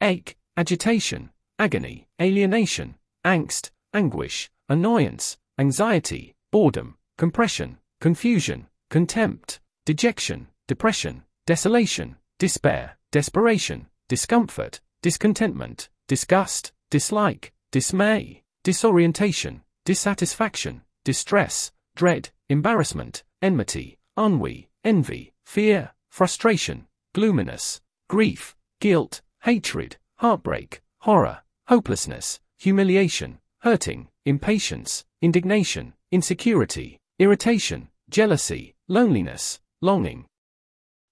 ache, 0.00 0.38
agitation, 0.56 1.28
agony, 1.58 2.08
alienation, 2.18 2.94
angst, 3.24 3.70
anguish, 3.94 4.50
annoyance, 4.68 5.36
anxiety, 5.58 6.34
boredom, 6.50 6.96
compression, 7.18 7.78
confusion, 8.00 8.66
contempt, 8.90 9.60
dejection, 9.86 10.48
depression, 10.66 11.22
desolation, 11.46 12.16
despair, 12.38 12.98
desperation, 13.10 13.86
discomfort, 14.08 14.80
discontentment, 15.02 15.88
disgust, 16.08 16.72
dislike, 16.90 17.52
dismay, 17.70 18.42
disorientation, 18.64 19.62
dissatisfaction, 19.84 20.82
distress, 21.04 21.72
dread, 21.96 22.30
embarrassment, 22.48 23.22
enmity, 23.40 23.98
ennui, 24.16 24.68
envy, 24.84 25.32
fear, 25.44 25.90
frustration, 26.10 26.86
gloominess, 27.14 27.80
grief, 28.08 28.54
guilt, 28.80 29.20
hatred, 29.42 29.96
heartbreak, 30.16 30.82
horror, 30.98 31.42
hopelessness, 31.66 32.40
humiliation, 32.62 33.40
hurting, 33.62 34.06
impatience, 34.24 35.04
indignation, 35.20 35.92
insecurity, 36.12 36.96
irritation, 37.18 37.88
jealousy, 38.08 38.72
loneliness, 38.86 39.58
longing, 39.80 40.24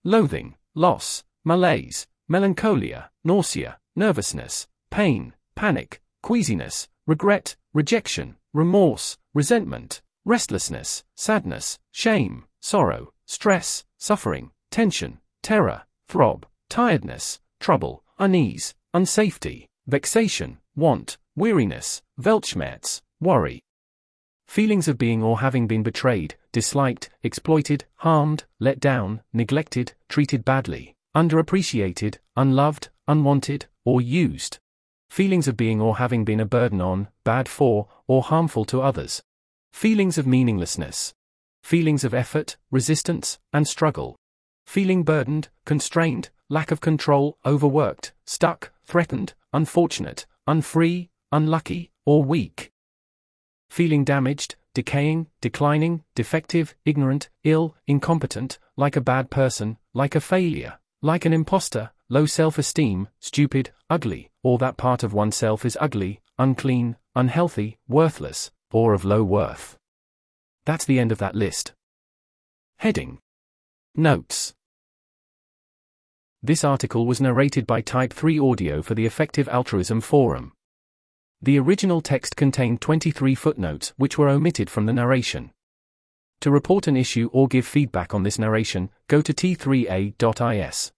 loathing, 0.05 0.55
loss, 0.77 1.25
malaise, 1.45 2.07
melancholia, 2.29 3.11
nausea, 3.25 3.77
nervousness, 3.97 4.69
pain, 4.93 5.33
panic, 5.57 6.01
queasiness, 6.23 6.87
regret, 7.09 7.57
rejection, 7.75 8.37
remorse, 8.53 9.19
resentment, 9.35 10.03
restlessness, 10.25 11.03
sadness, 11.17 11.81
shame, 11.91 12.45
sorrow, 12.61 13.13
stress, 13.27 13.85
suffering, 13.99 14.53
tension, 14.71 15.19
terror, 15.43 15.83
throb, 16.07 16.47
tiredness, 16.69 17.41
trouble, 17.59 18.05
unease, 18.21 18.73
unsafety, 18.95 19.67
vexation, 19.89 20.59
want, 20.77 21.19
weariness, 21.41 22.03
Weltschmerz, 22.21 23.01
worry. 23.19 23.63
Feelings 24.47 24.89
of 24.89 24.99
being 24.99 25.23
or 25.23 25.41
having 25.41 25.67
been 25.67 25.83
betrayed, 25.83 26.35
disliked, 26.53 27.09
exploited, 27.23 27.87
harmed, 27.97 28.45
let 28.59 28.79
down, 28.79 29.23
neglected, 29.33 29.95
treated 30.11 30.45
badly, 30.45 30.95
underappreciated, 31.17 32.19
unloved, 32.37 32.91
unwanted, 33.09 33.65
or 33.87 34.03
used. 34.03 34.59
Feelings 35.09 35.49
of 35.49 35.57
being 35.57 35.81
or 35.81 35.97
having 35.97 36.27
been 36.27 36.41
a 36.41 36.45
burden 36.45 36.83
on, 36.83 37.09
bad 37.25 37.49
for, 37.49 37.89
or 38.07 38.21
harmful 38.23 38.67
to 38.67 38.83
others. 38.83 39.23
Feelings 39.73 40.19
of 40.19 40.27
meaninglessness. 40.27 41.15
feelings 41.63 42.05
of 42.05 42.13
effort, 42.13 42.57
resistance, 42.71 43.39
and 43.53 43.67
struggle. 43.67 44.17
Feeling 44.67 45.05
burdened, 45.05 45.49
constrained, 45.65 46.31
lack 46.49 46.71
of 46.71 46.81
control, 46.81 47.39
overworked, 47.47 48.13
stuck, 48.27 48.73
threatened, 48.85 49.35
unfortunate, 49.53 50.27
unfree, 50.47 51.10
unlucky, 51.33 51.91
or 52.05 52.23
weak. 52.25 52.73
Feeling 53.71 54.05
damaged, 54.05 54.57
decaying, 54.75 55.29
declining, 55.41 56.05
defective, 56.15 56.75
ignorant, 56.85 57.29
ill, 57.45 57.77
incompetent, 57.87 58.59
like 58.77 58.97
a 58.97 59.01
bad 59.01 59.31
person, 59.31 59.79
like 59.95 60.15
a 60.15 60.21
failure, 60.21 60.79
like 61.03 61.25
an 61.25 61.33
imposter, 61.33 61.91
low 62.09 62.27
self 62.27 62.59
esteem, 62.59 63.09
stupid, 63.21 63.71
ugly, 63.89 64.31
or 64.43 64.59
that 64.59 64.77
part 64.77 65.03
of 65.03 65.13
oneself 65.13 65.65
is 65.65 65.79
ugly, 65.81 66.21
unclean, 66.39 66.97
unhealthy, 67.15 67.79
worthless, 67.89 68.51
or 68.73 68.95
of 68.95 69.05
low 69.05 69.23
worth. 69.23 69.77
That's 70.65 70.85
the 70.85 70.99
end 70.99 71.13
of 71.13 71.19
that 71.19 71.35
list. 71.35 71.73
Heading 72.79 73.19
Notes 73.95 74.55
This 76.43 76.65
article 76.65 77.07
was 77.07 77.21
narrated 77.21 77.67
by 77.67 77.81
Type 77.81 78.13
3 78.13 78.39
Audio 78.39 78.83
for 78.83 78.95
the 78.95 79.05
Effective 79.05 79.49
Altruism 79.49 80.01
Forum. 80.01 80.53
The 81.43 81.59
original 81.59 82.03
text 82.03 82.37
contained 82.37 82.83
23 82.83 83.35
footnotes 83.35 83.95
which 83.97 84.19
were 84.19 84.29
omitted 84.29 84.69
from 84.69 84.85
the 84.85 84.93
narration. 84.93 85.53
To 86.43 86.51
report 86.51 86.87
an 86.87 86.99
issue 86.99 87.31
or 87.33 87.49
give 87.49 87.67
feedback 87.67 88.13
on 88.13 88.25
this 88.25 88.39
narration, 88.39 88.91
go 89.09 89.23
to 89.23 89.33
t3a.is. 89.33 90.93